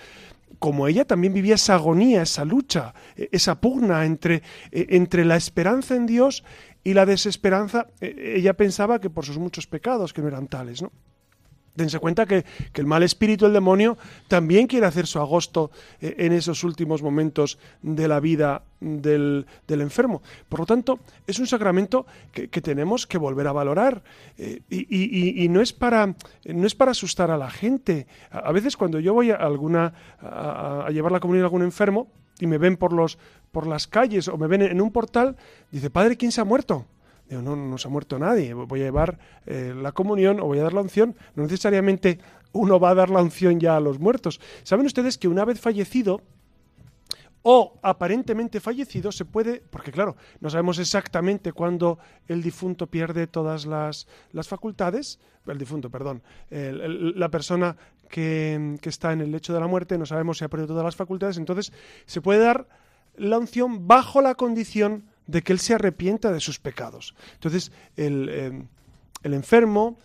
[0.58, 5.36] como ella también vivía esa agonía, esa lucha, e, esa pugna entre, e, entre la
[5.36, 6.44] esperanza en Dios
[6.82, 7.88] y la desesperanza.
[8.00, 10.92] E, ella pensaba que por sus muchos pecados, que no eran tales, ¿no?
[11.76, 13.96] Dense cuenta que, el mal espíritu, el demonio,
[14.28, 20.22] también quiere hacer su agosto eh, en esos últimos momentos de la vida del, enfermo.
[20.48, 24.02] Por lo tanto, es un sacramento que, tenemos que volver a valorar.
[24.38, 28.06] Eh, y, no, es para, no es para asustar a la gente.
[28.30, 32.08] A, veces cuando yo voy a, alguna, a, llevar la comunión a algún enfermo
[32.40, 33.18] y me ven por, los,
[33.52, 35.36] por las calles o me ven en un portal,
[35.70, 36.86] dice, Padre, ¿quién se ha muerto?
[37.28, 40.62] No, no se ha muerto nadie, voy a llevar eh, la comunión o voy a
[40.62, 41.16] dar la unción.
[41.34, 42.20] No necesariamente
[42.52, 44.40] uno va a dar la unción ya a los muertos.
[44.62, 46.22] ¿Saben ustedes que una vez fallecido,
[47.48, 53.66] o aparentemente fallecido se puede, porque claro, no sabemos exactamente cuándo el difunto pierde todas
[53.66, 57.76] las, las facultades, el difunto, perdón, la persona
[58.10, 60.84] que, que, está en el lecho de la muerte, no sabemos si ha perdido todas
[60.84, 61.72] las facultades, entonces
[62.06, 62.66] se puede dar
[63.14, 67.14] la unción bajo la condición de que él se arrepienta de sus pecados.
[67.34, 68.62] Entonces, el, eh,
[69.22, 69.98] enfermo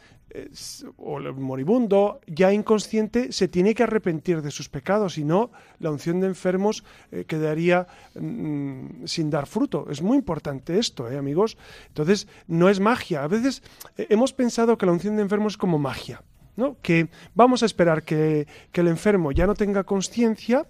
[0.96, 5.92] o el moribundo, ya inconsciente, se tiene que arrepentir de sus pecados, si no, la
[5.92, 9.88] unción de enfermos eh, quedaría mm, sin dar fruto.
[9.90, 11.58] Es muy importante esto, ¿eh, amigos.
[11.90, 13.24] Entonces, no es magia.
[13.24, 13.62] A veces
[13.98, 16.24] hemos pensado que la unción de enfermos es como magia,
[16.56, 16.78] ¿no?
[16.82, 20.66] Que vamos a esperar que, que el enfermo ya no tenga conciencia,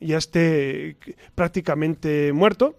[0.00, 0.96] ya esté
[1.34, 2.76] prácticamente muerto,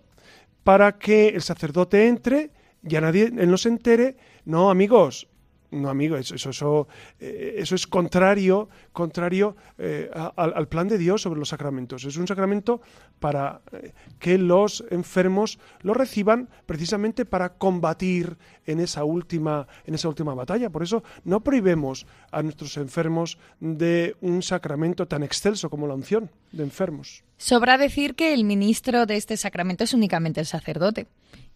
[0.70, 2.52] para que el sacerdote entre,
[2.84, 4.18] ya nadie él no se entere.
[4.46, 5.28] No, amigos,
[5.72, 6.88] no, amigos, eso, eso,
[7.20, 12.06] eh, eso es contrario, contrario eh, al, plan de Dios sobre los sacramentos.
[12.06, 12.82] Es un sacramento
[13.20, 20.08] para eh, que los enfermos lo reciban precisamente para combatir en esa última, en esa
[20.08, 20.72] última batalla.
[20.72, 26.32] Por eso no prohibemos a nuestros enfermos de un sacramento tan excelso como la unción
[26.52, 27.24] de enfermos.
[27.38, 31.08] Sobra decir que el ministro de este sacramento es únicamente el sacerdote.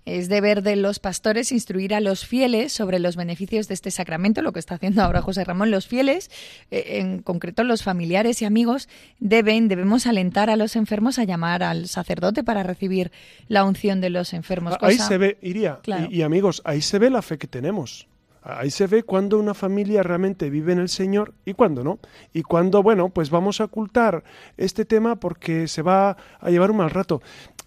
[0.05, 4.41] Es deber de los pastores instruir a los fieles sobre los beneficios de este sacramento,
[4.41, 5.71] lo que está haciendo ahora José Ramón.
[5.71, 6.29] Los fieles,
[6.71, 8.89] eh, en concreto los familiares y amigos,
[9.19, 13.11] deben, debemos alentar a los enfermos a llamar al sacerdote para recibir
[13.47, 14.75] la unción de los enfermos.
[14.81, 18.07] Ahí se ve, Iría, y, amigos, ahí se ve la fe que tenemos.
[18.45, 21.99] Ahí se ve cuando una familia realmente vive en el Señor y cuando no.
[22.33, 24.25] Y cuando, bueno, pues vamos a ocultar
[24.57, 27.21] este tema porque se va a llevar un mal rato.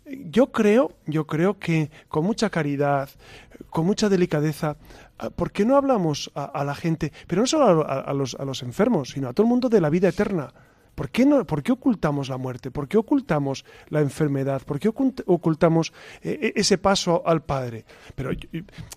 [0.07, 3.09] Yo creo, yo creo que con mucha caridad,
[3.71, 4.77] con mucha delicadeza,
[5.19, 8.62] ah, ¿por qué no hablamos a, la gente, pero no solo a, los, a los
[8.62, 10.53] enfermos, sino a todo el mundo de la vida eterna?
[10.97, 12.71] ¿Por qué, no, ¿Por qué ocultamos la muerte?
[12.71, 14.62] ¿Por qué ocultamos la enfermedad?
[14.62, 15.92] ¿Por qué ocultamos
[16.23, 17.85] eh, e, ese paso al Padre?
[18.14, 18.31] Pero,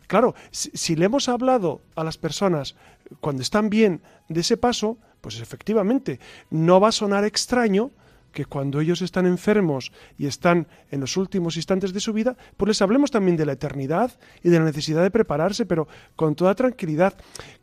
[0.08, 2.76] claro, si, le hemos hablado a las personas
[3.19, 7.91] cuando están bien de ese paso, pues efectivamente no va a sonar extraño
[8.32, 12.68] que cuando ellos están enfermos y están en los últimos instantes de su vida, pues
[12.68, 14.12] les hablemos también de la eternidad
[14.44, 17.13] y de la necesidad de prepararse, pero con toda tranquilidad.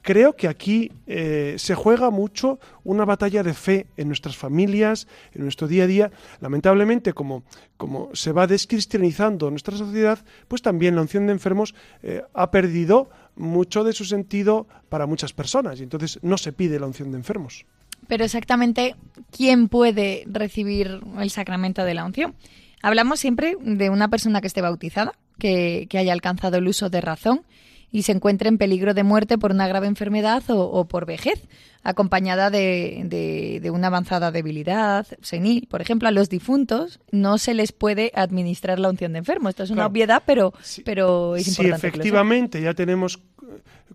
[0.03, 5.43] Creo que aquí eh, se juega mucho una batalla de fe en nuestras familias, en
[5.43, 6.11] nuestro día a día.
[6.41, 7.45] Lamentablemente, como,
[7.77, 13.11] como se va descristianizando nuestra sociedad, pues también la unción de enfermos eh, ha perdido
[13.37, 17.19] mucho de su sentido para muchas personas y entonces no se pide la unción de
[17.19, 17.67] enfermos.
[18.09, 18.95] Pero exactamente,
[19.31, 22.35] ¿quién puede recibir el sacramento de la unción?
[22.83, 27.43] Hablamos siempre de una persona que esté bautizada, que, haya alcanzado el uso de razón
[27.91, 31.49] y se encuentre en peligro de muerte por una grave enfermedad o, por vejez,
[31.83, 35.67] acompañada de, de, una avanzada debilidad senil.
[35.69, 39.49] Por ejemplo, a los difuntos no se les puede administrar la unción de enfermo.
[39.49, 40.53] Esto es una obviedad, pero,
[40.85, 41.81] pero es importante.
[41.81, 43.21] Si efectivamente ya tenemos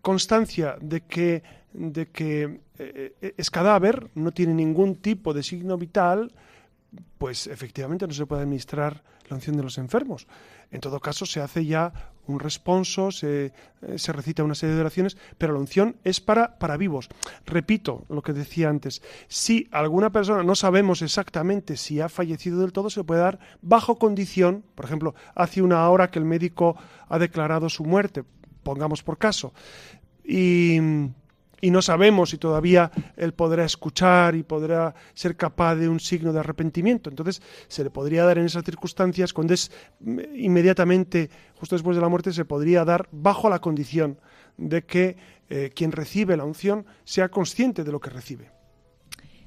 [0.02, 5.78] constancia de que, de que eh, eh, es cadáver, no tiene ningún tipo de signo
[5.78, 6.32] vital,
[7.18, 10.28] pues efectivamente no se puede administrar la unción de los enfermos.
[10.72, 11.94] En todo caso, se hace ya
[12.28, 16.58] un responso, se, eh, se, recita una serie de oraciones, pero la unción es para,
[16.60, 17.10] para vivos.
[17.46, 22.74] Repito lo que decía antes, si alguna persona no sabemos exactamente si ha fallecido del
[22.74, 26.76] todo, se puede dar bajo condición, por ejemplo, hace una hora que el médico
[27.08, 28.24] ha declarado su muerte,
[28.64, 29.54] pongamos por caso,
[30.24, 30.80] y
[31.62, 36.34] y no sabemos si todavía él podrá escuchar y podrá ser capaz de un signo
[36.34, 37.10] de arrepentimiento.
[37.10, 42.02] Entonces, se le podría dar en esas circunstancias, cuando es mm, inmediatamente, justo después de
[42.02, 44.20] la muerte, se podría dar bajo la condición
[44.58, 45.16] de que
[45.50, 48.50] eh, quien recibe la unción sea consciente de lo que recibe.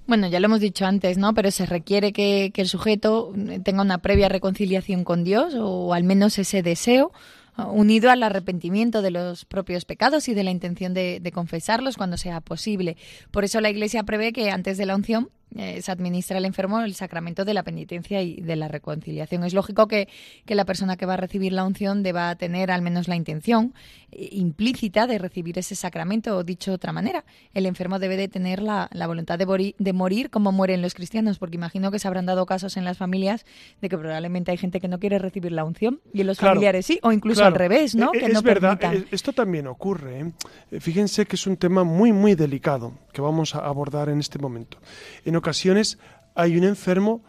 [0.06, 1.32] Bueno, ya lo hemos dicho antes, ¿no?
[1.32, 3.32] Pero se requiere que, que el sujeto
[3.64, 7.10] tenga una previa reconciliación con Dios o al menos ese deseo
[7.56, 12.40] unido al arrepentimiento de los propios pecados y de la intención de, confesarlos cuando sea
[12.40, 12.96] posible.
[13.30, 16.80] Por eso la Iglesia prevé que antes de la unción eh, se administra al enfermo
[16.80, 19.44] el sacramento de la penitencia y de la reconciliación.
[19.44, 20.08] Es lógico que,
[20.46, 23.74] la persona que va a recibir la unción deba tener al menos la intención
[24.12, 28.28] eh, implícita de recibir ese sacramento, o dicho de otra manera, el enfermo debe de
[28.28, 32.26] tener la, voluntad de, de, morir como mueren los cristianos, porque imagino que se habrán
[32.26, 33.44] dado casos en las familias
[33.80, 36.86] de que probablemente hay gente que no quiere recibir la unción y en los familiares
[36.86, 38.10] sí, o incluso al revés, ¿no?
[38.14, 40.20] E, que es verdad, e, esto también ocurre.
[40.20, 40.80] ¿eh?
[40.80, 44.78] Fíjense que es un tema muy, muy delicado que vamos a abordar en este momento.
[45.24, 45.98] En ocasiones
[46.34, 47.22] hay un enfermo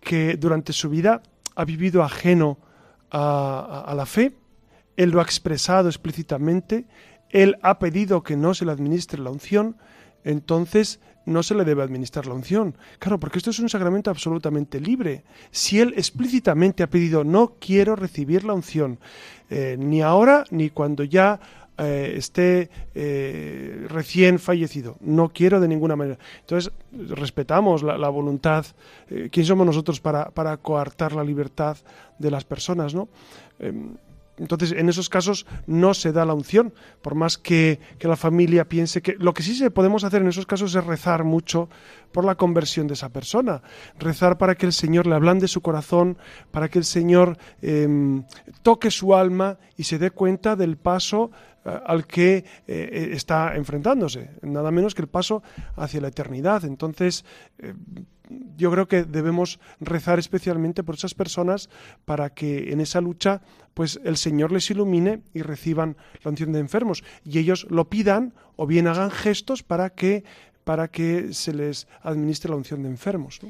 [0.00, 1.22] que durante su vida
[1.54, 2.58] ha vivido ajeno
[3.12, 4.32] a, la fe,
[4.96, 6.86] él lo ha expresado explícitamente,
[7.28, 9.76] él ha pedido que no se le administre la unción,
[10.24, 12.74] entonces no se le debe administrar la unción.
[12.98, 15.22] Claro, porque esto es un sacramento absolutamente libre.
[15.52, 18.98] Si él explícitamente ha pedido no quiero recibir la unción,
[19.48, 21.40] eh, ni ahora ni cuando ya
[21.82, 24.96] eh, esté eh, recién fallecido.
[25.00, 26.18] No quiero de ninguna manera.
[26.40, 28.66] Entonces, respetamos la, voluntad.
[29.08, 31.78] Eh, ¿Quién somos nosotros para, para, coartar la libertad
[32.18, 32.94] de las personas?
[32.94, 33.08] ¿no?
[33.58, 33.94] Em,
[34.40, 39.02] entonces, en esos casos no se da la unción, por más que, la familia piense
[39.02, 39.14] que...
[39.18, 41.68] Lo que sí se podemos hacer en esos casos es rezar mucho
[42.10, 43.62] por la conversión de esa persona,
[43.98, 46.16] rezar para que el Señor le ablande su corazón,
[46.50, 48.24] para que el Señor em,
[48.62, 51.30] toque su alma y se dé cuenta del paso
[51.64, 55.42] al que eh, eh, está enfrentándose, nada menos que el paso
[55.76, 56.64] hacia la eternidad.
[56.64, 57.24] Entonces,
[58.56, 61.68] yo creo que debemos rezar especialmente por esas personas
[62.04, 63.42] para que en esa lucha
[63.74, 68.34] pues el Señor les ilumine y reciban la unción de enfermos y ellos lo pidan
[68.56, 70.24] o bien hagan gestos para que
[70.64, 73.40] para que se les administre la unción de enfermos.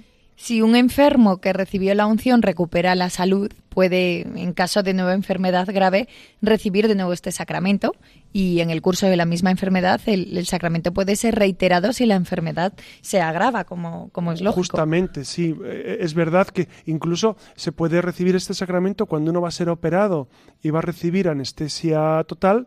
[0.43, 5.13] Si un enfermo que recibió la unción recupera la salud, puede, en caso de nueva
[5.13, 6.09] enfermedad grave,
[6.41, 7.93] recibir de nuevo este sacramento
[8.33, 12.15] y en el curso de la misma enfermedad el, sacramento puede ser reiterado si la
[12.15, 12.73] enfermedad
[13.03, 14.63] se agrava, como, como es lógico.
[14.63, 15.55] Justamente, sí.
[15.63, 19.69] Eh, es verdad que incluso se puede recibir este sacramento cuando uno va a ser
[19.69, 20.31] operado
[20.63, 22.67] y va a recibir anestesia total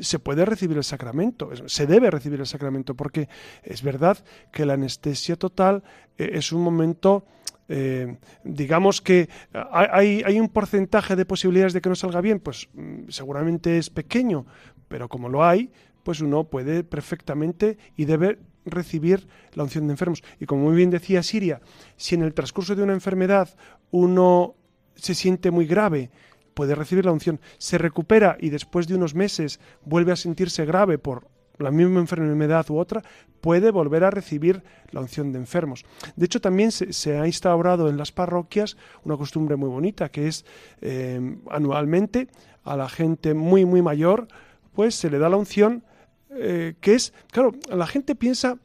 [0.00, 3.28] se puede recibir el sacramento, se debe recibir el sacramento, porque
[3.62, 4.18] es verdad
[4.52, 5.82] que la anestesia total
[6.16, 7.26] eh, es un momento,
[7.68, 12.68] eh, digamos que hay, hay, un porcentaje de posibilidades de que no salga bien, pues
[12.72, 14.46] mm, seguramente es pequeño,
[14.88, 15.70] pero como lo hay,
[16.02, 20.22] pues uno puede perfectamente y debe recibir la unción de enfermos.
[20.40, 21.60] Y como muy bien decía Siria,
[21.96, 23.48] si en el transcurso de una enfermedad
[23.90, 24.54] uno
[24.94, 26.10] se siente muy grave,
[26.54, 30.98] puede recibir la unción, se recupera y después de unos meses vuelve a sentirse grave
[30.98, 33.02] por la misma enfermedad u otra,
[33.40, 35.84] puede volver a recibir la unción de enfermos.
[36.16, 40.44] De hecho, también se, ha instaurado en las parroquias una costumbre muy bonita, que es
[40.80, 42.28] eh, anualmente
[42.64, 44.28] a la gente muy, muy mayor,
[44.74, 45.84] pues se le da la unción,
[46.30, 48.58] eh, que es, claro, la gente piensa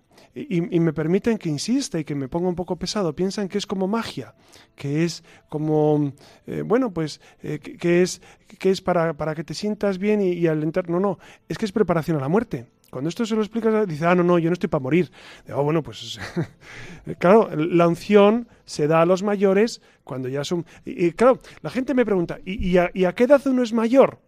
[0.49, 3.65] y, me permiten que insista y que me ponga un poco pesado, piensan que es
[3.65, 4.35] como magia,
[4.75, 6.13] que es como,
[6.45, 8.21] eh, bueno, pues, eh, que, es,
[8.59, 10.89] que es para, para que te sientas bien y, al entrar.
[10.89, 11.17] No, no,
[11.49, 12.67] es que es preparación a la muerte.
[12.91, 15.11] Cuando esto se lo explicas, dice, ah, no, no, yo no estoy para morir.
[15.45, 16.19] Digo, oh, bueno, pues,
[17.19, 20.65] claro, la unción se da a los mayores cuando ya son.
[20.85, 24.19] Y, claro, la gente me pregunta, ¿y, a, ¿y a qué edad uno es mayor?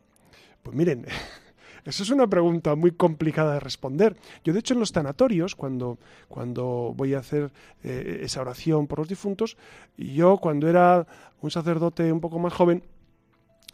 [0.63, 1.05] Pues miren.
[1.85, 4.15] Esa es una pregunta muy complicada de responder.
[4.43, 7.51] Yo, de hecho, en los tanatorios, cuando, cuando voy a hacer
[7.83, 9.57] eh, esa oración por los difuntos,
[9.97, 11.05] yo cuando era
[11.41, 12.83] un sacerdote un poco más joven,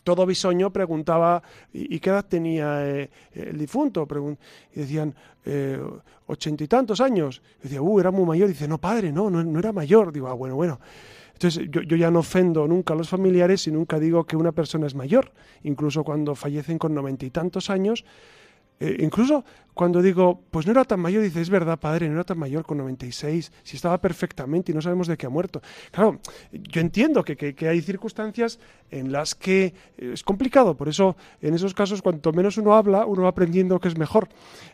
[0.06, 1.42] todo bisoño preguntaba
[1.74, 4.08] ¿y, qué edad tenía eh, el difunto?
[4.76, 5.82] y decían eh,
[6.28, 7.42] ochenta y tantos años.
[7.60, 8.48] Y decía, uh, era muy mayor.
[8.50, 10.14] Y dice, no, padre, no, no, era mayor.
[10.14, 10.80] Digo, ah, bueno, bueno.
[11.36, 14.54] Entonces yo, yo, ya no ofendo nunca a los familiares y nunca digo que una
[14.54, 15.34] persona es mayor.
[15.64, 18.06] Incluso cuando fallecen con noventa y tantos años,
[18.80, 19.44] eh, incluso
[19.76, 22.66] cuando digo, pues no era tan mayor, dice, es verdad, padre, no era tan mayor
[22.66, 25.62] con 96, si estaba perfectamente y no sabemos de qué ha muerto.
[25.92, 26.20] Claro,
[26.54, 28.58] yo entiendo que, que, hay circunstancias
[28.90, 33.06] en las que eh, es complicado, por eso en esos casos, cuanto menos uno habla,
[33.06, 34.30] uno va aprendiendo que es mejor.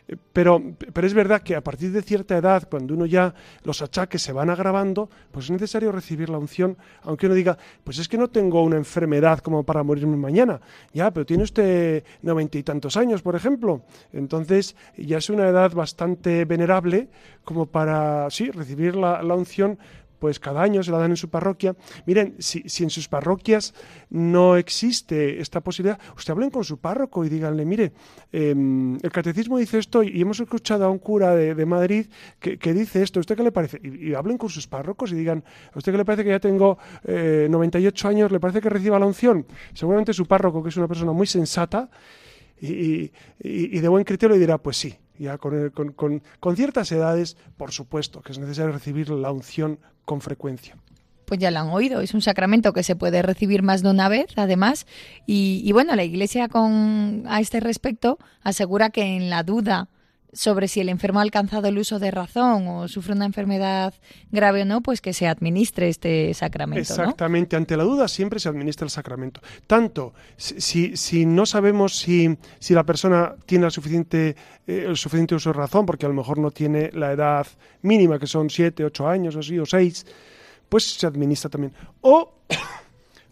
[0.06, 3.34] Eh, pero, pero es verdad que a partir de cierta edad, cuando uno ya
[3.64, 7.98] los achaques se van agravando, pues es necesario recibir la unción, aunque uno diga, pues
[7.98, 10.60] es que no tengo una enfermedad como para morirme mañana.
[10.92, 13.82] Ya, pero tiene usted noventa y tantos años, por ejemplo.
[14.12, 17.08] Entonces, ya es una edad bastante venerable
[17.44, 19.78] como para, sí, recibir la, unción
[20.18, 21.74] pues cada año se la dan en su parroquia.
[22.06, 23.74] Miren, si, en sus parroquias
[24.08, 27.92] no existe esta posibilidad, usted hablen con su párroco y díganle, mire,
[28.30, 32.06] em, el catecismo dice esto y hemos escuchado a un cura de, Madrid
[32.38, 33.80] que, dice esto, ¿usted qué le parece?
[33.82, 36.78] Y, hablen con sus párrocos y digan, ¿a usted qué le parece que ya tengo
[37.04, 39.44] 98 eh, años, le parece que reciba la unción?
[39.74, 41.90] Seguramente su párroco, que es una persona muy sensata,
[42.60, 48.32] y, de buen criterio dirá, pues sí, ya con, con, ciertas edades, por supuesto, que
[48.32, 50.76] es necesario recibir la unción con frecuencia
[51.24, 52.02] pues ya lo han oído.
[52.02, 54.86] Es un sacramento que se puede recibir más de una vez, además.
[55.24, 59.88] Y, y, bueno, la Iglesia con a este respecto asegura que en la duda
[60.32, 63.94] sobre si el enfermo ha alcanzado el uso de razón o sufre una enfermedad
[64.30, 66.80] grave o no, pues que se administre este sacramento.
[66.80, 69.40] Exactamente, ante la duda siempre se administra el sacramento.
[69.66, 74.34] Tanto si, si no sabemos si, si la persona tiene eh,
[74.66, 77.46] el suficiente uso de razón, porque a lo mejor no tiene la edad
[77.82, 80.06] mínima, que son 7, 8 años o así, o 6,
[80.68, 81.74] pues se administra también.
[82.00, 82.32] O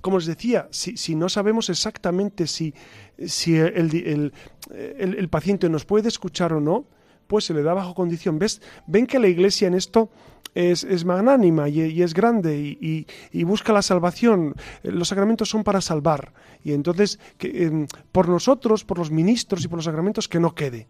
[0.01, 2.75] como les decía, si, si, no sabemos exactamente si,
[3.19, 4.33] el,
[4.69, 6.87] el, paciente nos puede escuchar o no,
[7.27, 8.39] pues se le da bajo condición.
[8.39, 8.61] ¿Ves?
[8.87, 10.11] Ven que la Iglesia en esto
[10.55, 14.55] es, magnánima y, es grande y, busca la salvación.
[14.83, 16.33] Los sacramentos son para salvar.
[16.65, 20.55] Y entonces, que, em, por nosotros, por los ministros y por los sacramentos, que no
[20.55, 20.89] quede.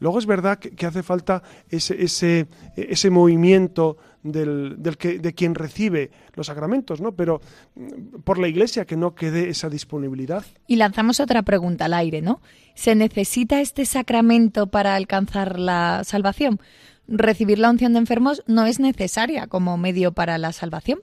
[0.00, 5.54] Luego es verdad que, hace falta ese, ese, ese movimiento del, del que, de quien
[5.54, 7.12] recibe los sacramentos, ¿no?
[7.12, 7.40] Pero
[7.74, 10.44] mm, por la Iglesia que no quede esa disponibilidad.
[10.66, 12.40] Y lanzamos otra pregunta al aire, ¿no?
[12.74, 16.60] ¿Se necesita este sacramento para alcanzar la salvación?
[17.06, 21.00] Recibir la unción de enfermos no es necesaria como medio para la salvación,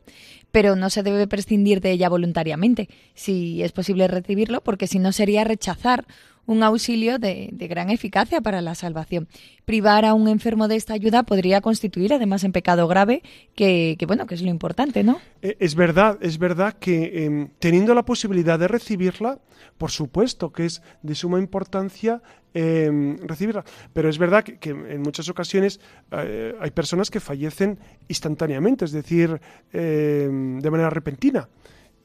[0.52, 5.12] pero no se debe prescindir de ella voluntariamente, si es posible recibirlo, porque si no
[5.12, 6.08] sería rechazar
[6.48, 9.28] un auxilio de, gran eficacia para la salvación.
[9.66, 13.22] Privar a un enfermo de esta ayuda podría constituir además en pecado grave,
[13.54, 15.20] que, bueno, que es lo importante, ¿no?
[15.42, 19.40] Eh, es verdad, es verdad que em, teniendo la posibilidad de recibirla,
[19.78, 22.22] por supuesto que es de suma importancia
[22.54, 23.66] em, recibirla.
[23.92, 25.82] Pero es verdad que, en muchas ocasiones
[26.12, 27.78] eh, hay personas que fallecen
[28.08, 29.40] instantáneamente, es decir,
[29.74, 31.50] em, de manera repentina.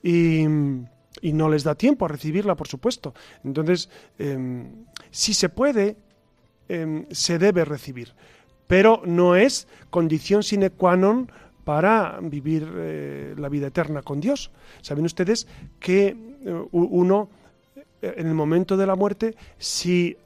[0.03, 0.45] Y
[1.21, 3.15] y no les da tiempo a recibirla, por supuesto.
[3.45, 5.97] Entonces, em, si se puede,
[6.69, 8.15] em, se debe recibir,
[8.67, 11.29] pero no es condición sine qua non
[11.65, 14.51] para vivir eh, la vida eterna con Dios.
[14.81, 15.47] Saben ustedes
[15.79, 17.29] que eh, uno,
[18.01, 20.17] eh, en el momento de la muerte, si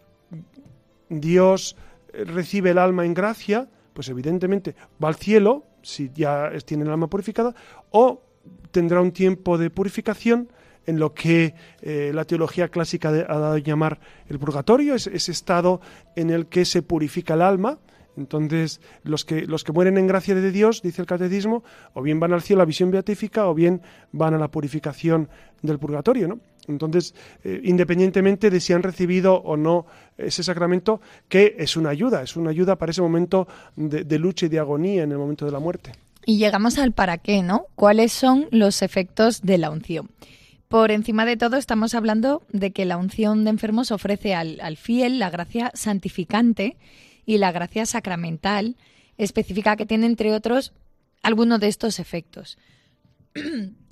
[1.08, 1.76] Dios
[2.12, 7.08] recibe el alma en gracia, pues evidentemente va al cielo, si ya tiene el alma
[7.08, 7.54] purificada,
[7.90, 8.22] o
[8.70, 10.48] tendrá un tiempo de purificación
[10.86, 15.32] en lo que eh, la teología clásica ha dado a llamar el purgatorio, es ese
[15.32, 15.80] estado
[16.14, 17.78] en el que se purifica el alma.
[18.16, 21.62] Entonces, los que, los que mueren en gracia de Dios, dice el catecismo,
[21.92, 23.82] o bien van al cielo a la visión beatífica, o bien
[24.12, 25.28] van a la purificación
[25.60, 26.40] del purgatorio, ¿no?
[26.66, 27.14] Entonces,
[27.44, 32.36] eh, independientemente de si han recibido o no ese sacramento, que es una ayuda, es
[32.36, 35.52] una ayuda para ese momento de, de lucha y de agonía en el momento de
[35.52, 35.92] la muerte.
[36.24, 37.66] Y llegamos al para qué, ¿no?
[37.76, 40.08] ¿Cuáles son los efectos de la unción?
[40.68, 45.18] Por encima de todo, estamos hablando de que la unción de enfermos ofrece al, fiel
[45.20, 46.76] la gracia santificante
[47.24, 48.76] y la gracia sacramental
[49.16, 50.72] específica que tiene, entre otros,
[51.22, 52.58] algunos de estos efectos.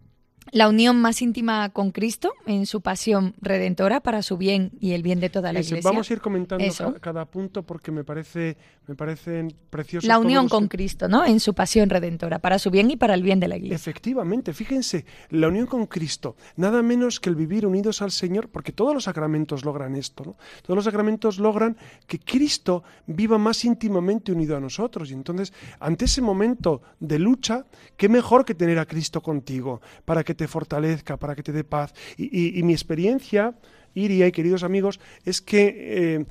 [0.50, 5.02] la unión más íntima con Cristo en su pasión redentora para su bien y el
[5.02, 5.90] bien de toda la Iglesia.
[5.90, 6.64] Vamos a ir comentando
[7.00, 10.06] cada, punto porque me parece me parecen preciosos.
[10.06, 11.24] La unión con Cristo, ¿no?
[11.24, 13.76] En su pasión redentora para su bien y para el bien de la Iglesia.
[13.76, 18.72] Efectivamente, fíjense, la unión con Cristo, nada menos que el vivir unidos al Señor, porque
[18.72, 20.36] todos los sacramentos logran esto, ¿no?
[20.62, 21.76] Todos los sacramentos logran
[22.06, 27.64] que Cristo viva más íntimamente unido a nosotros y entonces ante ese momento de lucha,
[27.96, 31.64] qué mejor que tener a Cristo contigo para que te fortalezca, para que te dé
[31.64, 31.94] paz.
[32.16, 33.54] Y, mi experiencia,
[33.94, 36.26] Iria y queridos amigos, es que eh,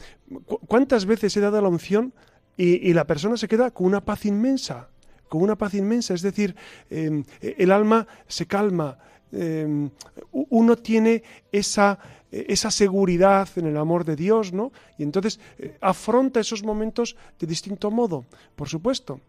[0.68, 2.14] cuántas veces he dado la unción
[2.58, 4.90] y, la persona se queda con una paz inmensa,
[5.30, 6.56] con una paz inmensa, es decir,
[6.90, 8.98] em, el alma se calma,
[9.32, 9.90] em,
[10.32, 12.00] uno tiene esa
[12.34, 14.72] esa seguridad en el amor de Dios, ¿no?
[14.98, 18.26] Y entonces eh, afronta esos momentos de distinto modo,
[18.56, 19.22] por supuesto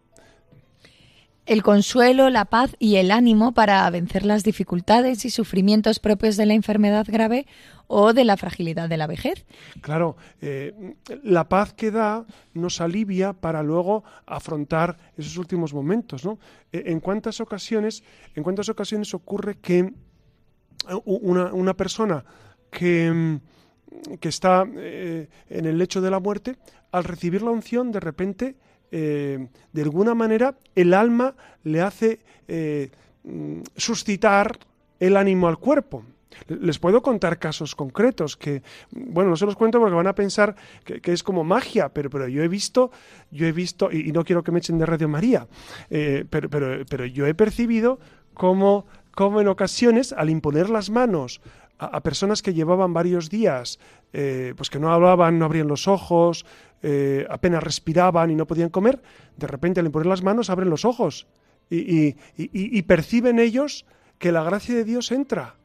[1.45, 6.45] el consuelo, la paz y el ánimo para vencer las dificultades y sufrimientos propios de
[6.45, 7.45] la enfermedad grave
[7.87, 9.45] o de la fragilidad de la vejez.
[9.81, 16.39] Claro, eh, la paz que da nos alivia para luego afrontar esos últimos momentos, ¿no?
[16.71, 19.93] Eh, en cuántas ocasiones, en cuántas ocasiones ocurre que eh,
[21.05, 22.25] una, persona
[22.71, 23.39] que,
[24.19, 26.57] que está en el lecho de la muerte,
[26.91, 28.55] al recibir la unción, de repente
[28.91, 32.91] eh, de alguna manera el alma le hace eh,
[33.23, 34.57] mm, suscitar
[34.99, 36.03] el ánimo al cuerpo.
[36.47, 38.61] Les puedo contar casos concretos que,
[38.91, 42.27] bueno, no se los cuento porque van a pensar que, es como magia, pero, pero
[42.27, 42.91] yo he visto,
[43.31, 45.47] yo he visto, y, no quiero que me echen de Radio María,
[45.89, 47.99] eh, pero, pero, pero yo he percibido
[48.33, 51.41] como, como en ocasiones, al imponer las manos
[51.77, 53.79] a, personas que llevaban varios días,
[54.11, 56.45] pues que no hablaban, no abrían los ojos,
[56.87, 59.01] eh, apenas respiraban y no podían comer,
[59.37, 61.25] de repente al imponer las manos abren los ojos
[61.67, 63.87] y, perciben ellos
[64.19, 65.55] que la gracia de Dios entra,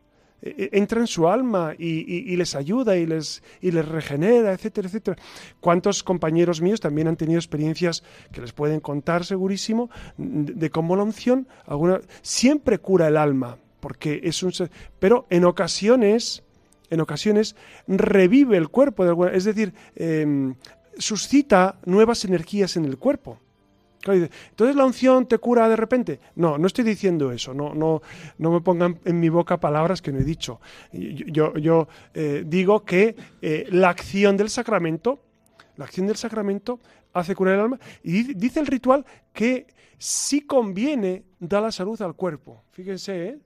[0.41, 4.89] e, e, entra en su alma y, les ayuda y les, y les regenera, etcétera,
[4.89, 5.19] etcétera.
[5.61, 8.03] ¿Cuántos compañeros míos también han tenido experiencias
[8.33, 13.59] que les pueden contar segurísimo de, cómo la unción alguna, siempre cura el alma?
[13.81, 14.53] Porque es un...
[14.99, 16.43] Pero en ocasiones
[16.91, 17.57] en ocasiones
[17.87, 20.55] revive el cuerpo, es decir, em,
[20.99, 23.39] suscita nuevas energías en el cuerpo.
[24.07, 26.21] Entonces la unción te cura de repente.
[26.35, 27.53] No, no estoy diciendo eso.
[27.53, 28.01] No, no,
[28.39, 30.61] no me pongan en mi boca palabras que no he dicho.
[30.93, 35.21] Yo, yo eh, digo que eh, la acción del sacramento,
[35.77, 36.81] la acción del sacramento
[37.13, 37.79] hace curar el alma.
[38.03, 39.05] Y dice el ritual
[39.35, 39.67] que
[39.99, 42.65] sí conviene dar la salud al cuerpo.
[42.73, 43.39] Fíjense, ¿eh?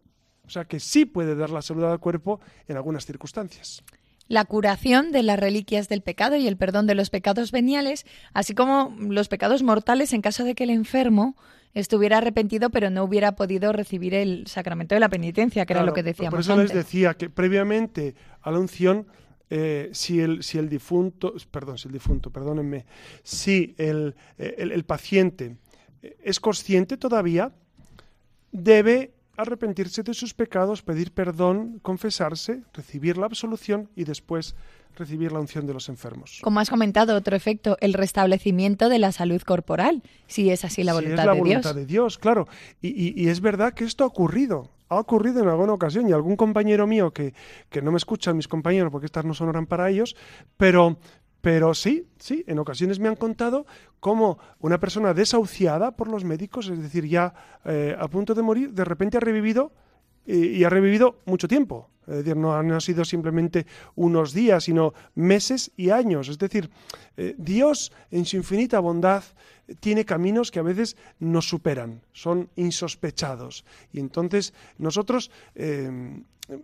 [0.47, 3.83] O sea que sí puede dar la salud al cuerpo en algunas circunstancias.
[4.27, 8.55] La curación de las reliquias del pecado y el perdón de los pecados veniales, así
[8.55, 11.37] como los pecados mortales en caso de que el enfermo
[11.75, 15.93] estuviera arrepentido pero no hubiera podido recibir el sacramento de la penitencia, que era lo
[15.93, 19.07] que decíamos Por eso les decía que previamente a la unción
[19.51, 22.87] eh, si, el, si el difunto, perdón, si el difunto, perdónenme,
[23.23, 25.57] si el, el paciente
[26.23, 27.53] es consciente todavía,
[28.53, 34.55] debe arrepentirse de sus pecados, pedir perdón, confesarse, recibir la absolución y después
[34.97, 36.41] recibir la unción de los enfermos.
[36.43, 40.95] Como has comentado, otro efecto, el restablecimiento de la salud corporal, si es así la
[40.95, 42.47] voluntad es la voluntad de Dios, claro.
[42.80, 46.87] Y, es verdad que esto ha ocurrido, ha ocurrido en alguna ocasión y algún compañero
[46.87, 47.35] mío que,
[47.70, 50.16] que no me escucha, mis compañeros, porque estas no sonoran para ellos,
[50.57, 50.99] pero,
[51.45, 53.67] pero sí, sí, en ocasiones me han contado
[54.01, 57.35] cómo una persona desahuciada por los médicos, es decir, ya
[57.67, 59.71] eh, a punto de morir, de repente ha revivido
[60.25, 61.91] y, ha revivido mucho tiempo.
[62.07, 66.31] Es decir, no han sido simplemente unos días, sino meses y años.
[66.31, 66.71] Es decir,
[67.19, 69.23] eh, Dios en su infinita bondad
[69.81, 73.65] tiene caminos que a veces nos superan, son insospechados.
[73.93, 75.91] Y entonces nosotros eh,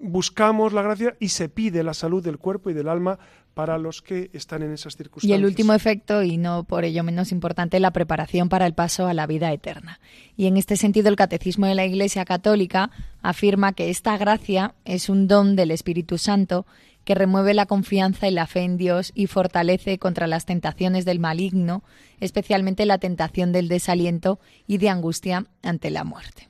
[0.00, 3.18] buscamos la gracia y se pide la salud del cuerpo y del alma
[3.54, 5.30] para los que están en esas circunstancias.
[5.30, 9.06] Y el último efecto, y no por ello menos importante, la preparación para el paso
[9.06, 10.00] a la vida eterna.
[10.36, 12.90] Y en este sentido, el Catecismo de la Iglesia Católica
[13.22, 16.64] afirma que esta gracia es un don del Espíritu Santo
[17.10, 21.18] que remueve la confianza y la fe en Dios y fortalece contra las tentaciones del
[21.18, 21.82] maligno,
[22.20, 24.38] especialmente la tentación del desaliento
[24.68, 26.49] y de angustia ante la muerte.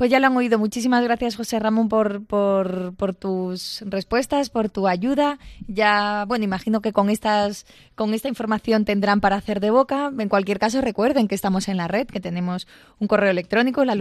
[0.00, 0.58] Pues ya lo han oído.
[0.58, 5.38] Muchísimas gracias, José Ramón, por, por, tus respuestas, por tu ayuda.
[5.68, 10.10] Ya, bueno, imagino que con estas, con esta información tendrán para hacer de boca.
[10.18, 12.66] En cualquier caso, recuerden que estamos en la red, que tenemos
[12.98, 13.94] un correo electrónico, la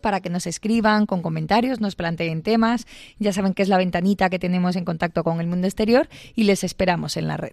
[0.00, 2.86] para que nos escriban con comentarios, nos planteen temas.
[3.18, 6.44] Ya saben que es la ventanita que tenemos en contacto con el mundo exterior y
[6.44, 7.52] les esperamos en la red.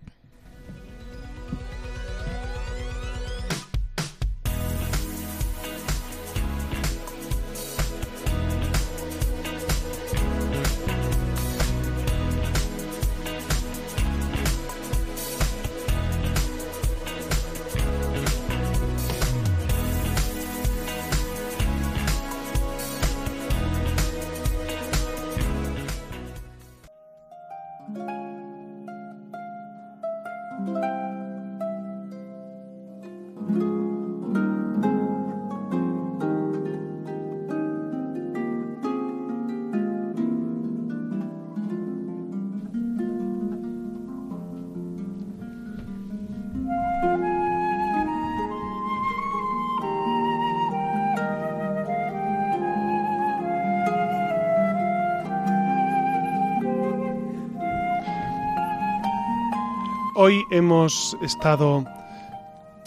[60.30, 61.84] Hoy hemos estado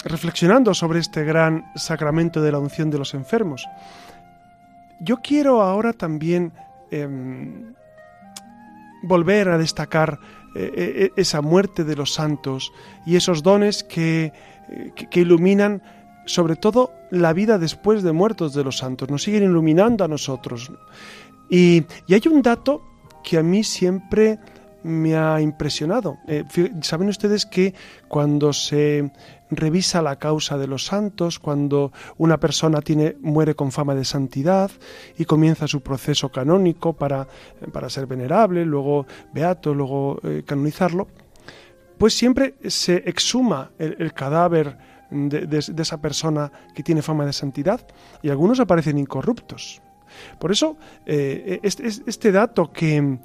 [0.04, 3.66] reflexionando sobre este gran sacramento de la unción de los enfermos.
[5.00, 6.52] Yo quiero ahora también
[6.92, 7.74] em,
[9.02, 10.20] volver a destacar
[10.54, 12.72] eh, eh, esa muerte de los santos
[13.04, 14.32] y esos dones que,
[15.10, 15.82] iluminan
[16.26, 20.70] sobre todo la vida después de muertos de los santos, nos siguen iluminando a nosotros.
[21.50, 22.84] Y hay un dato
[23.24, 24.38] que a mí siempre
[24.82, 26.18] me ha impresionado.
[26.26, 26.44] Eh,
[26.82, 27.74] Saben ustedes que
[28.08, 29.10] cuando se
[29.50, 34.70] revisa la causa de los santos, cuando una persona tiene, muere con fama de santidad
[35.16, 37.26] y comienza su proceso canónico para,
[37.72, 41.08] para ser venerable, luego beato, luego eh, canonizarlo,
[41.98, 44.78] pues siempre se exhuma el, cadáver
[45.10, 47.86] de, de esa persona que tiene fama de santidad
[48.22, 49.82] y algunos aparecen incorruptos.
[50.38, 53.18] Por eso, eh, este, dato que,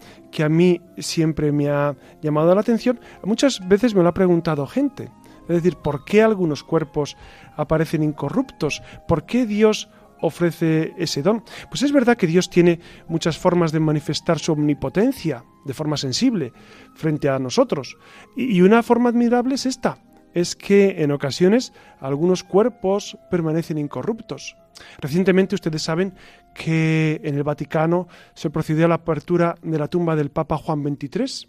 [0.44, 5.12] a mí siempre me ha llamado la atención, muchas veces me lo ha preguntado gente.
[5.44, 7.16] Es decir, ¿por qué algunos cuerpos
[7.56, 8.82] aparecen incorruptos?
[9.08, 11.44] ¿Por qué Dios ofrece ese don?
[11.70, 16.52] Pues es verdad que Dios tiene muchas formas de manifestar su omnipotencia de forma sensible
[16.96, 17.98] frente a nosotros.
[18.36, 20.00] Y una forma admirable es esta,
[20.34, 24.56] es que en ocasiones algunos cuerpos permanecen incorruptos.
[25.00, 26.14] Recientemente ustedes saben
[26.58, 30.82] que en el Vaticano se procedió a la apertura de la tumba del Papa Juan
[30.84, 31.48] XXIII,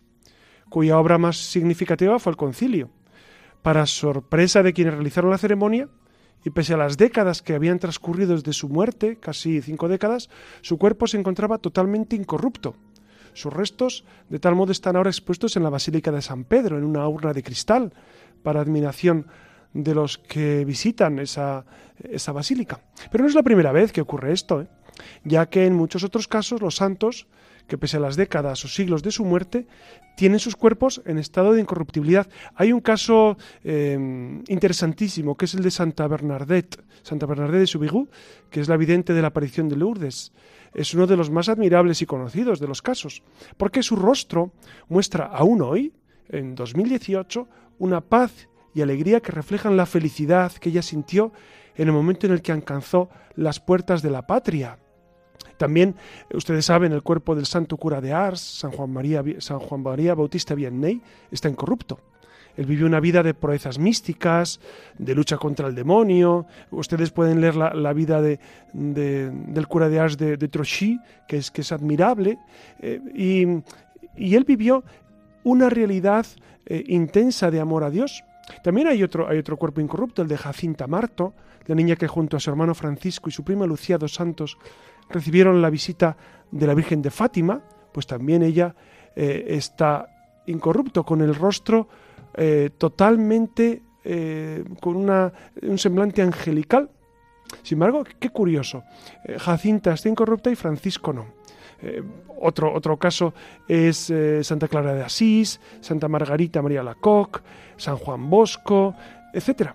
[0.68, 2.90] cuya obra más significativa fue el concilio.
[3.62, 5.88] Para sorpresa de quienes realizaron la ceremonia,
[6.44, 10.28] y pese a las décadas que habían transcurrido desde su muerte, casi cinco décadas,
[10.60, 12.76] su cuerpo se encontraba totalmente incorrupto.
[13.32, 16.84] Sus restos, de tal modo, están ahora expuestos en la Basílica de San Pedro, en
[16.84, 17.92] una urna de cristal,
[18.42, 19.26] para admiración
[19.72, 21.64] de los que visitan esa,
[22.02, 22.80] esa basílica.
[23.10, 24.68] Pero no es la primera vez que ocurre esto, ¿eh?
[25.24, 27.26] ya que en muchos otros casos los santos,
[27.66, 29.66] que pese a las décadas o siglos de su muerte,
[30.16, 32.28] tienen sus cuerpos en estado de incorruptibilidad.
[32.56, 38.08] Hay un caso em, interesantísimo, que es el de Santa Bernadette, Santa Bernadette de Soubirous,
[38.50, 40.32] que es la vidente de la aparición de Lourdes.
[40.74, 43.22] Es uno de los más admirables y conocidos de los casos,
[43.56, 44.52] porque su rostro
[44.88, 45.92] muestra aún hoy,
[46.28, 47.48] en 2018,
[47.78, 48.48] una paz
[48.78, 51.32] y alegría que reflejan la felicidad que ella sintió
[51.76, 54.78] en el momento en el que alcanzó las puertas de la patria.
[55.56, 55.96] También,
[56.32, 60.14] ustedes saben, el cuerpo del santo cura de Ars, San Juan María, San Juan María
[60.14, 61.98] Bautista Vianney, está incorrupto.
[62.56, 64.60] Él vivió una vida de proezas místicas,
[64.98, 66.46] de lucha contra el demonio.
[66.70, 68.40] Ustedes pueden leer la, vida de,
[68.72, 70.98] del cura de Ars de, Trochy,
[71.28, 72.38] que es, que es admirable.
[72.80, 74.82] Eh, y, él vivió
[75.44, 76.26] una realidad
[76.66, 78.24] eh, intensa de amor a Dios.
[78.62, 81.34] También hay otro, hay otro cuerpo incorrupto, el de Jacinta Marto,
[81.66, 84.56] la niña que junto a su hermano Francisco y su prima Lucía dos Santos
[85.10, 86.16] recibieron la visita
[86.50, 88.74] de la Virgen de Fátima, pues también ella
[89.14, 90.08] eh, está
[90.46, 91.88] incorrupto, con el rostro
[92.34, 95.32] eh, totalmente eh, con una,
[95.62, 96.90] un semblante angelical.
[97.62, 98.82] Sin embargo, qué curioso,
[99.38, 101.26] Jacinta está incorrupta y Francisco no.
[102.40, 103.32] otro, otro caso
[103.66, 107.40] es Santa Clara de Asís, Santa Margarita María Lacoque,
[107.78, 108.94] San Juan Bosco,
[109.32, 109.70] etc.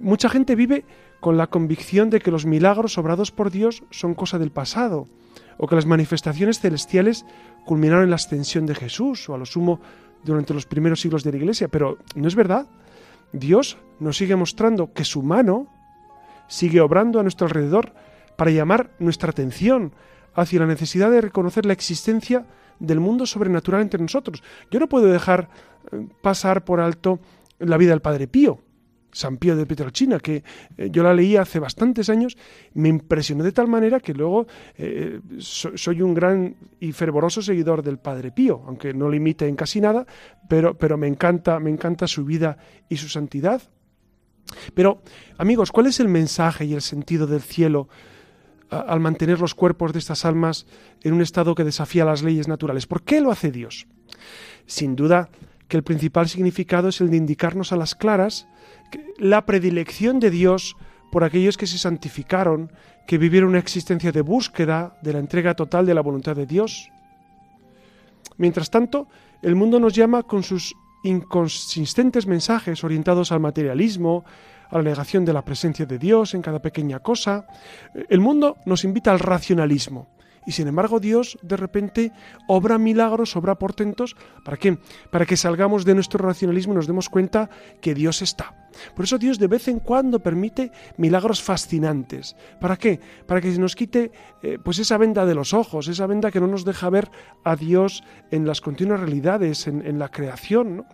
[0.00, 0.84] mucha gente vive
[1.20, 5.08] con la convicción de que los milagros obrados por Dios son cosa del pasado,
[5.58, 7.24] o que las manifestaciones celestiales
[7.64, 9.80] culminaron en la ascensión de Jesús, o a lo sumo
[10.22, 11.68] durante los primeros siglos de la Iglesia.
[11.68, 12.66] Pero no es verdad.
[13.32, 15.66] Dios nos sigue mostrando que su mano
[16.48, 17.92] sigue obrando a nuestro alrededor
[18.36, 19.92] para llamar nuestra atención
[20.36, 22.46] hacia la necesidad de reconocer la existencia
[22.78, 24.42] del mundo sobrenatural entre nosotros.
[24.70, 25.48] Yo no puedo dejar
[25.90, 27.20] eh, pasar por alto
[27.58, 28.60] la vida del Padre Pío.
[29.12, 30.44] San Pío de Petrochina, que
[30.76, 32.36] eh, yo la leí hace bastantes años,
[32.74, 37.98] me impresionó de tal manera que luego eh, soy un gran y fervoroso seguidor del
[37.98, 40.06] Padre Pío, aunque no lo imite en casi nada,
[40.50, 42.58] pero, pero me encanta, me encanta su vida
[42.90, 43.62] y su santidad.
[44.74, 45.02] Pero,
[45.38, 47.88] amigos, ¿cuál es el mensaje y el sentido del cielo
[48.70, 50.66] al mantener los cuerpos de estas almas
[51.02, 52.86] en un estado que desafía las leyes naturales?
[52.86, 53.86] ¿Por qué lo hace Dios?
[54.66, 55.28] Sin duda
[55.68, 58.46] que el principal significado es el de indicarnos a las claras
[59.18, 60.76] la predilección de Dios
[61.10, 62.72] por aquellos que se santificaron,
[63.06, 66.90] que vivieron una existencia de búsqueda de la entrega total de la voluntad de Dios.
[68.36, 69.08] Mientras tanto,
[69.42, 74.24] el mundo nos llama con sus inconsistentes mensajes orientados al materialismo,
[74.70, 77.46] a la negación de la presencia de Dios en cada pequeña cosa.
[78.08, 80.08] El mundo nos invita al racionalismo,
[80.46, 82.12] y sin embargo Dios de repente
[82.46, 84.16] obra milagros, obra portentos.
[84.44, 84.78] ¿Para qué?
[85.10, 87.50] Para que salgamos de nuestro racionalismo y nos demos cuenta
[87.80, 88.54] que Dios está.
[88.94, 92.36] Por eso Dios de vez en cuando permite milagros fascinantes.
[92.60, 93.00] ¿Para qué?
[93.26, 94.12] Para que se nos quite
[94.42, 97.10] eh, pues esa venda de los ojos, esa venda que no nos deja ver
[97.42, 100.86] a Dios en las continuas realidades, en, la creación.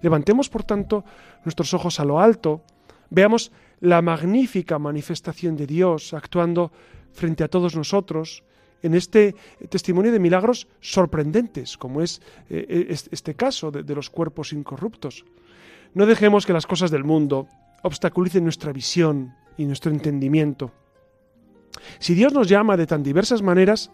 [0.00, 1.04] Levantemos, por tanto,
[1.44, 2.62] nuestros ojos a lo alto,
[3.10, 6.72] veamos la magnífica manifestación de Dios actuando
[7.12, 8.42] frente a todos nosotros
[8.82, 9.34] en este
[9.68, 15.24] testimonio de milagros sorprendentes, como es eh, este caso de los cuerpos incorruptos.
[15.94, 17.48] No dejemos que las cosas del mundo
[17.82, 20.72] obstaculicen nuestra visión y nuestro entendimiento.
[21.98, 23.90] Si Dios nos llama de tan diversas maneras,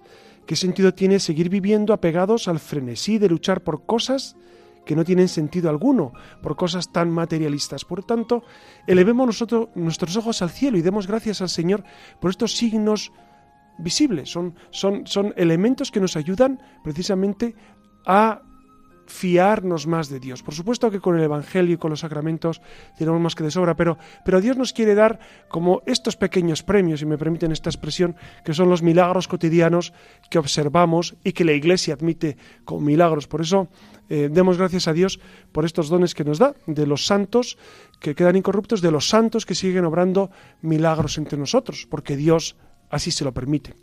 [0.46, 4.36] ¿qué sentido tiene seguir viviendo apegados al frenesí de luchar por cosas
[4.84, 6.12] que no tienen sentido alguno,
[6.42, 7.84] por cosas tan materialistas?
[7.84, 8.44] Por tanto,
[8.86, 11.84] elevemos nosotros nuestros ojos al cielo y demos gracias al Señor
[12.20, 13.12] por estos signos
[13.78, 14.30] visibles.
[14.30, 17.54] Son, son, son elementos que nos ayudan precisamente
[18.06, 18.42] a
[19.12, 20.42] fiarnos más de Dios.
[20.42, 22.62] Por supuesto que con el Evangelio y con los sacramentos
[22.96, 27.00] tenemos más que de sobra, pero, pero Dios nos quiere dar como estos pequeños premios,
[27.00, 29.92] si me permiten esta expresión, que son los milagros cotidianos
[30.30, 33.28] que observamos y que la Iglesia admite como milagros.
[33.28, 33.68] Por eso
[34.08, 35.20] eh, demos gracias a Dios
[35.52, 37.58] por estos dones que nos da, de los santos
[38.00, 40.30] que quedan incorruptos, de los santos que siguen obrando
[40.62, 42.56] milagros entre nosotros, porque Dios
[42.88, 43.74] así se lo permite.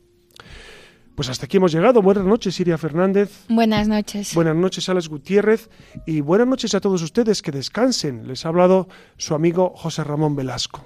[1.20, 2.02] Pues hasta aquí hemos llegado.
[2.02, 3.44] Buenas noches, Siria Fernández.
[3.50, 4.34] Buenas noches.
[4.34, 5.70] Buenas noches, Alex Gutiérrez.
[6.06, 8.26] Y buenas noches a todos ustedes que descansen.
[8.26, 10.86] Les ha hablado su amigo José Ramón Velasco.